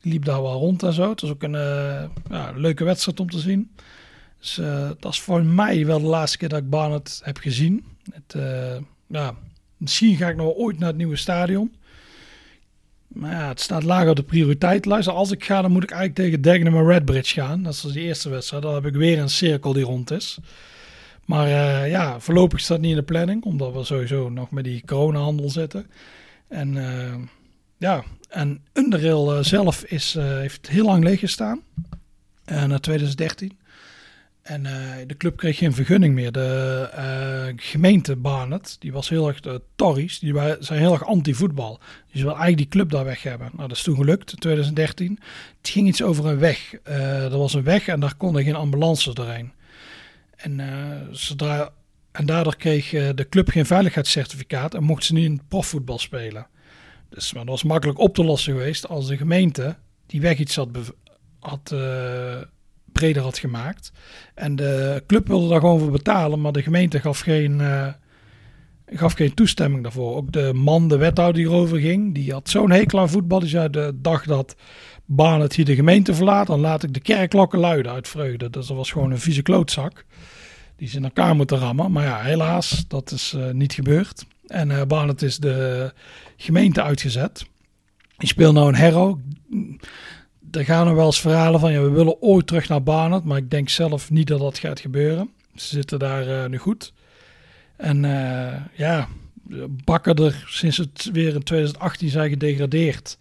Die 0.00 0.12
liep 0.12 0.24
daar 0.24 0.42
wel 0.42 0.58
rond 0.58 0.82
en 0.82 0.92
zo. 0.92 1.10
Het 1.10 1.20
was 1.20 1.30
ook 1.30 1.42
een 1.42 1.54
uh, 1.54 2.02
ja, 2.30 2.52
leuke 2.54 2.84
wedstrijd 2.84 3.20
om 3.20 3.30
te 3.30 3.38
zien. 3.38 3.70
Dus 4.38 4.60
dat 5.00 5.12
is 5.12 5.20
voor 5.20 5.44
mij 5.44 5.86
wel 5.86 6.00
de 6.00 6.06
laatste 6.06 6.38
keer 6.38 6.48
dat 6.48 6.58
ik 6.58 6.70
Barnett 6.70 7.20
heb 7.24 7.36
gezien. 7.36 7.84
Het, 8.10 8.34
uh, 8.36 8.76
ja, 9.06 9.34
misschien 9.76 10.16
ga 10.16 10.28
ik 10.28 10.36
nog 10.36 10.54
ooit 10.54 10.78
naar 10.78 10.88
het 10.88 10.96
nieuwe 10.96 11.16
stadion. 11.16 11.74
Maar 13.08 13.30
ja, 13.30 13.48
het 13.48 13.60
staat 13.60 13.82
lager 13.82 14.10
op 14.10 14.16
de 14.16 14.22
prioriteit. 14.22 14.84
Luister, 14.84 15.12
als 15.14 15.30
ik 15.30 15.44
ga, 15.44 15.62
dan 15.62 15.72
moet 15.72 15.82
ik 15.82 15.90
eigenlijk 15.90 16.20
tegen 16.20 16.42
Dagenham 16.42 16.88
Redbridge 16.88 17.40
gaan. 17.40 17.62
Dat 17.62 17.74
is 17.74 17.80
dus 17.80 17.92
die 17.92 18.02
eerste 18.02 18.28
wedstrijd. 18.28 18.62
Dan 18.62 18.74
heb 18.74 18.86
ik 18.86 18.94
weer 18.94 19.18
een 19.18 19.28
cirkel 19.28 19.72
die 19.72 19.84
rond 19.84 20.10
is. 20.10 20.38
Maar 21.24 21.46
uh, 21.46 21.90
ja, 21.90 22.20
voorlopig 22.20 22.60
staat 22.60 22.80
niet 22.80 22.90
in 22.90 22.96
de 22.96 23.02
planning. 23.02 23.44
Omdat 23.44 23.72
we 23.72 23.84
sowieso 23.84 24.28
nog 24.28 24.50
met 24.50 24.64
die 24.64 24.82
coronahandel 24.86 25.50
zitten. 25.50 25.86
En 26.48 26.76
ja, 27.76 28.04
en 28.28 28.62
Underrail 28.72 29.44
zelf 29.44 29.84
is, 29.84 30.14
heeft 30.18 30.68
heel 30.68 30.84
lang 30.84 31.04
leeg 31.04 31.20
gestaan. 31.20 31.60
na 32.44 32.78
2013. 32.78 33.58
En 34.48 34.64
uh, 34.64 34.72
de 35.06 35.16
club 35.16 35.36
kreeg 35.36 35.58
geen 35.58 35.72
vergunning 35.72 36.14
meer. 36.14 36.32
De 36.32 36.90
uh, 36.98 37.54
gemeente 37.56 38.16
Barnet, 38.16 38.76
die 38.78 38.92
was 38.92 39.08
heel 39.08 39.28
erg, 39.28 39.40
de 39.40 39.62
Tories, 39.76 40.18
die 40.18 40.34
zijn 40.58 40.78
heel 40.78 40.92
erg 40.92 41.06
anti-voetbal. 41.06 41.80
Dus 42.12 42.20
wil 42.20 42.30
eigenlijk 42.30 42.56
die 42.56 42.68
club 42.68 42.90
daar 42.90 43.04
weg 43.04 43.22
hebben. 43.22 43.50
Nou, 43.54 43.68
dat 43.68 43.76
is 43.76 43.82
toen 43.82 43.96
gelukt 43.96 44.32
in 44.32 44.38
2013. 44.38 45.18
Het 45.58 45.68
ging 45.68 45.88
iets 45.88 46.02
over 46.02 46.26
een 46.26 46.38
weg. 46.38 46.74
Uh, 46.88 47.32
er 47.32 47.38
was 47.38 47.54
een 47.54 47.62
weg 47.62 47.88
en 47.88 48.00
daar 48.00 48.14
konden 48.16 48.44
geen 48.44 48.54
ambulances 48.54 49.14
doorheen. 49.14 49.52
En, 50.36 50.60
zodra, 51.10 51.72
en 52.12 52.26
daardoor 52.26 52.56
kreeg 52.56 52.90
de 52.90 53.26
club 53.28 53.48
geen 53.48 53.66
veiligheidscertificaat 53.66 54.74
en 54.74 54.82
mocht 54.82 55.04
ze 55.04 55.12
niet 55.12 55.24
in 55.24 55.40
profvoetbal 55.48 55.98
spelen. 55.98 56.46
Dus 57.08 57.30
dat 57.30 57.44
was 57.44 57.62
makkelijk 57.62 57.98
op 57.98 58.14
te 58.14 58.24
lossen 58.24 58.52
geweest 58.52 58.88
als 58.88 59.06
de 59.06 59.16
gemeente 59.16 59.76
die 60.06 60.20
weg 60.20 60.38
iets 60.38 60.56
had, 60.56 60.68
had 61.38 61.74
breder 62.92 63.22
had 63.22 63.38
gemaakt. 63.38 63.92
En 64.34 64.56
de 64.56 65.02
club 65.06 65.28
wilde 65.28 65.48
daar 65.48 65.60
gewoon 65.60 65.78
voor 65.78 65.90
betalen, 65.90 66.40
maar 66.40 66.52
de 66.52 66.62
gemeente 66.62 67.00
gaf 67.00 67.20
geen, 67.20 67.60
uh, 67.60 67.86
gaf 68.86 69.12
geen 69.12 69.34
toestemming 69.34 69.82
daarvoor. 69.82 70.16
Ook 70.16 70.32
de 70.32 70.52
man, 70.54 70.88
de 70.88 70.96
wethouder 70.96 71.42
die 71.42 71.50
erover 71.50 71.78
ging, 71.78 72.14
die 72.14 72.32
had 72.32 72.48
zo'n 72.48 72.70
hekel 72.70 72.98
aan 72.98 73.10
voetbal. 73.10 73.40
Die 73.40 73.48
zei 73.48 73.70
de 73.70 73.92
dag 73.94 74.24
dat 74.24 74.56
Baan 75.04 75.40
het 75.40 75.54
hier 75.54 75.64
de 75.64 75.74
gemeente 75.74 76.14
verlaat, 76.14 76.46
dan 76.46 76.60
laat 76.60 76.82
ik 76.82 76.94
de 76.94 77.00
kerkklokken 77.00 77.58
luiden 77.58 77.92
uit 77.92 78.08
vreugde. 78.08 78.50
Dus 78.50 78.66
dat 78.66 78.76
was 78.76 78.90
gewoon 78.90 79.10
een 79.10 79.18
vieze 79.18 79.42
klootzak. 79.42 80.04
Die 80.76 80.88
ze 80.88 80.96
in 80.96 81.04
elkaar 81.04 81.36
moeten 81.36 81.58
rammen. 81.58 81.92
Maar 81.92 82.04
ja, 82.04 82.20
helaas, 82.20 82.84
dat 82.88 83.10
is 83.10 83.34
uh, 83.36 83.50
niet 83.50 83.72
gebeurd. 83.72 84.24
En 84.46 84.70
uh, 84.70 84.82
Barnet 84.82 85.22
is 85.22 85.38
de 85.38 85.92
gemeente 86.36 86.82
uitgezet. 86.82 87.46
Die 88.16 88.28
speelt 88.28 88.54
nou 88.54 88.68
een 88.68 88.74
Hero. 88.74 89.20
Er 90.50 90.64
gaan 90.64 90.88
er 90.88 90.94
wel 90.94 91.06
eens 91.06 91.20
verhalen 91.20 91.60
van, 91.60 91.72
ja, 91.72 91.82
we 91.82 91.90
willen 91.90 92.22
ooit 92.22 92.46
terug 92.46 92.68
naar 92.68 92.82
Barnet. 92.82 93.24
Maar 93.24 93.38
ik 93.38 93.50
denk 93.50 93.68
zelf 93.68 94.10
niet 94.10 94.26
dat 94.26 94.40
dat 94.40 94.58
gaat 94.58 94.80
gebeuren. 94.80 95.30
Ze 95.54 95.66
zitten 95.66 95.98
daar 95.98 96.48
nu 96.48 96.58
goed. 96.58 96.92
En 97.76 98.00
ja, 98.74 99.08
bakken 99.84 100.14
er 100.14 100.44
sinds 100.46 100.76
het 100.76 101.10
weer 101.12 101.34
in 101.34 101.42
2018 101.42 102.08
zijn 102.08 102.30
gedegradeerd. 102.30 103.18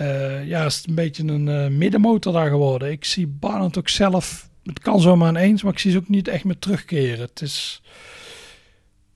Uh, 0.00 0.46
ja, 0.46 0.64
is 0.64 0.84
een 0.86 0.94
beetje 0.94 1.24
een 1.26 1.78
middenmotor 1.78 2.32
daar 2.32 2.48
geworden. 2.48 2.90
Ik 2.90 3.04
zie 3.04 3.26
Barnard 3.26 3.78
ook 3.78 3.88
zelf, 3.88 4.48
het 4.62 4.78
kan 4.78 5.00
zomaar 5.00 5.28
ineens, 5.28 5.62
maar 5.62 5.72
ik 5.72 5.78
zie 5.78 5.90
ze 5.90 5.98
ook 5.98 6.08
niet 6.08 6.28
echt 6.28 6.44
meer 6.44 6.58
terugkeren. 6.58 7.20
Het 7.20 7.40
is, 7.42 7.82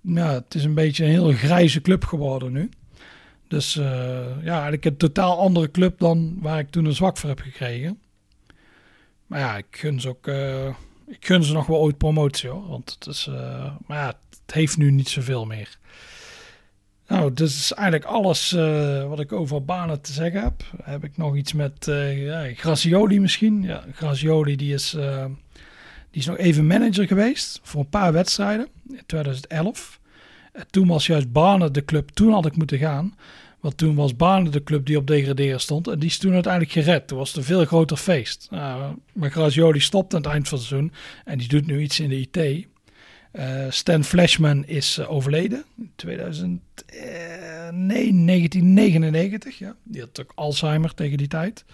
ja, 0.00 0.32
het 0.32 0.54
is 0.54 0.64
een 0.64 0.74
beetje 0.74 1.04
een 1.04 1.10
heel 1.10 1.32
grijze 1.32 1.80
club 1.80 2.04
geworden 2.04 2.52
nu. 2.52 2.68
Dus 3.48 3.76
uh, 3.76 3.84
ja, 4.42 4.52
eigenlijk 4.52 4.84
een 4.84 4.96
totaal 4.96 5.38
andere 5.38 5.70
club 5.70 5.98
dan 5.98 6.36
waar 6.40 6.58
ik 6.58 6.70
toen 6.70 6.84
een 6.84 6.94
zwak 6.94 7.16
voor 7.16 7.28
heb 7.28 7.40
gekregen. 7.40 8.00
Maar 9.26 9.38
ja, 9.40 9.56
ik 9.56 9.66
gun 9.70 10.00
ze 10.00 10.08
ook, 10.08 10.26
ik 11.06 11.26
gun 11.26 11.44
ze 11.44 11.52
nog 11.52 11.66
wel 11.66 11.78
ooit 11.78 11.98
promotie 11.98 12.48
hoor. 12.48 12.68
Want 12.68 12.96
het 12.98 13.06
is, 13.06 13.26
maar 13.86 13.98
ja, 13.98 14.06
het 14.06 14.54
heeft 14.54 14.76
nu 14.76 14.90
niet 14.90 15.08
zoveel 15.08 15.44
meer. 15.46 15.78
Nou, 17.06 17.32
dat 17.32 17.48
is 17.48 17.72
eigenlijk 17.72 18.10
alles 18.10 18.50
wat 19.08 19.20
ik 19.20 19.32
over 19.32 19.64
banen 19.64 20.00
te 20.00 20.12
zeggen 20.12 20.42
heb. 20.42 20.62
Heb 20.82 21.04
ik 21.04 21.16
nog 21.16 21.36
iets 21.36 21.52
met 21.52 21.86
ja, 22.14 22.50
Grazioli 22.54 23.20
misschien? 23.20 23.62
Ja, 23.62 23.84
Grazioli 23.92 24.56
die 24.56 24.74
is, 24.74 24.90
die 26.10 26.20
is 26.20 26.26
nog 26.26 26.36
even 26.36 26.66
manager 26.66 27.06
geweest 27.06 27.60
voor 27.62 27.80
een 27.80 27.88
paar 27.88 28.12
wedstrijden 28.12 28.68
in 28.88 29.02
2011. 29.06 29.98
En 30.58 30.66
toen 30.70 30.86
was 30.86 31.06
juist 31.06 31.32
Banen 31.32 31.72
de 31.72 31.84
club, 31.84 32.08
toen 32.08 32.32
had 32.32 32.46
ik 32.46 32.56
moeten 32.56 32.78
gaan. 32.78 33.14
Want 33.60 33.76
toen 33.76 33.94
was 33.94 34.16
Banen 34.16 34.52
de 34.52 34.62
club 34.62 34.86
die 34.86 34.96
op 34.96 35.06
degraderen 35.06 35.60
stond. 35.60 35.88
En 35.88 35.98
die 35.98 36.08
is 36.08 36.18
toen 36.18 36.32
uiteindelijk 36.32 36.72
gered. 36.72 37.08
Toen 37.08 37.18
was 37.18 37.28
het 37.28 37.36
een 37.36 37.44
veel 37.44 37.64
groter 37.64 37.96
feest. 37.96 38.46
Nou, 38.50 38.94
maar 39.12 39.30
Grazioli 39.30 39.80
stopt 39.80 40.14
aan 40.14 40.20
het 40.22 40.30
eind 40.30 40.48
van 40.48 40.58
het 40.58 40.66
seizoen. 40.66 40.92
En 41.24 41.38
die 41.38 41.48
doet 41.48 41.66
nu 41.66 41.80
iets 41.80 42.00
in 42.00 42.08
de 42.08 42.20
IT. 42.20 42.66
Uh, 43.32 43.66
Stan 43.68 44.04
Flashman 44.04 44.64
is 44.66 44.98
uh, 44.98 45.10
overleden 45.10 45.64
in 45.76 45.92
2000, 45.96 46.60
uh, 46.94 47.02
nee, 47.70 48.24
1999. 48.26 49.58
Ja. 49.58 49.76
Die 49.82 50.00
had 50.00 50.20
ook 50.20 50.32
Alzheimer 50.34 50.94
tegen 50.94 51.18
die 51.18 51.28
tijd. 51.28 51.64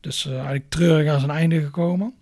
Dus 0.00 0.24
uh, 0.24 0.32
eigenlijk 0.32 0.68
treurig 0.68 1.12
aan 1.12 1.20
zijn 1.20 1.30
einde 1.30 1.62
gekomen. 1.62 2.14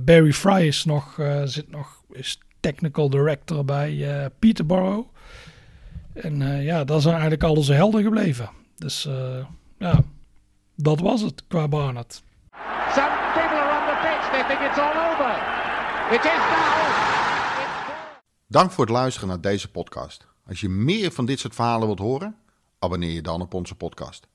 Barry 0.00 0.32
Fry 0.32 0.66
is 0.66 0.84
nog, 0.84 1.20
zit 1.44 1.70
nog, 1.70 2.02
is 2.12 2.38
technical 2.66 3.10
director 3.10 3.64
bij 3.64 4.30
Peterborough. 4.38 5.08
En 6.12 6.62
ja, 6.62 6.84
dat 6.84 7.02
zijn 7.02 7.14
eigenlijk 7.14 7.42
al 7.42 7.54
onze 7.54 7.72
helden 7.72 8.02
gebleven. 8.02 8.50
Dus 8.76 9.08
ja, 9.78 10.02
dat 10.74 11.00
was 11.00 11.20
het 11.20 11.42
qua 11.48 11.68
Barnett. 11.68 12.22
Some 12.94 13.10
people 13.34 13.58
are 13.58 13.80
on 13.80 13.86
the 13.86 13.96
pitch, 14.02 14.30
they 14.30 14.44
think 14.48 14.70
it's 14.70 14.78
all 14.78 14.96
over. 15.10 15.34
It 16.14 16.24
is 16.24 16.42
now. 16.50 16.76
Dank 18.48 18.70
voor 18.70 18.84
het 18.84 18.94
luisteren 18.94 19.28
naar 19.28 19.40
deze 19.40 19.70
podcast. 19.70 20.26
Als 20.46 20.60
je 20.60 20.68
meer 20.68 21.12
van 21.12 21.26
dit 21.26 21.38
soort 21.38 21.54
verhalen 21.54 21.86
wilt 21.86 21.98
horen, 21.98 22.36
abonneer 22.78 23.12
je 23.12 23.22
dan 23.22 23.40
op 23.40 23.54
onze 23.54 23.74
podcast. 23.74 24.26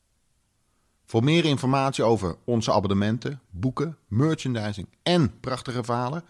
Voor 1.06 1.24
meer 1.24 1.46
informatie 1.46 2.04
over 2.04 2.36
onze 2.44 2.74
abonnementen, 2.74 3.42
boeken, 3.50 3.98
merchandising 4.08 4.88
en 5.04 5.40
prachtige 5.40 5.84
verhalen, 5.84 6.24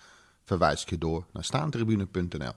verwijs 0.43 0.81
ik 0.81 0.89
je 0.89 0.97
door 0.97 1.25
naar 1.33 1.43
staantribune.nl. 1.43 2.53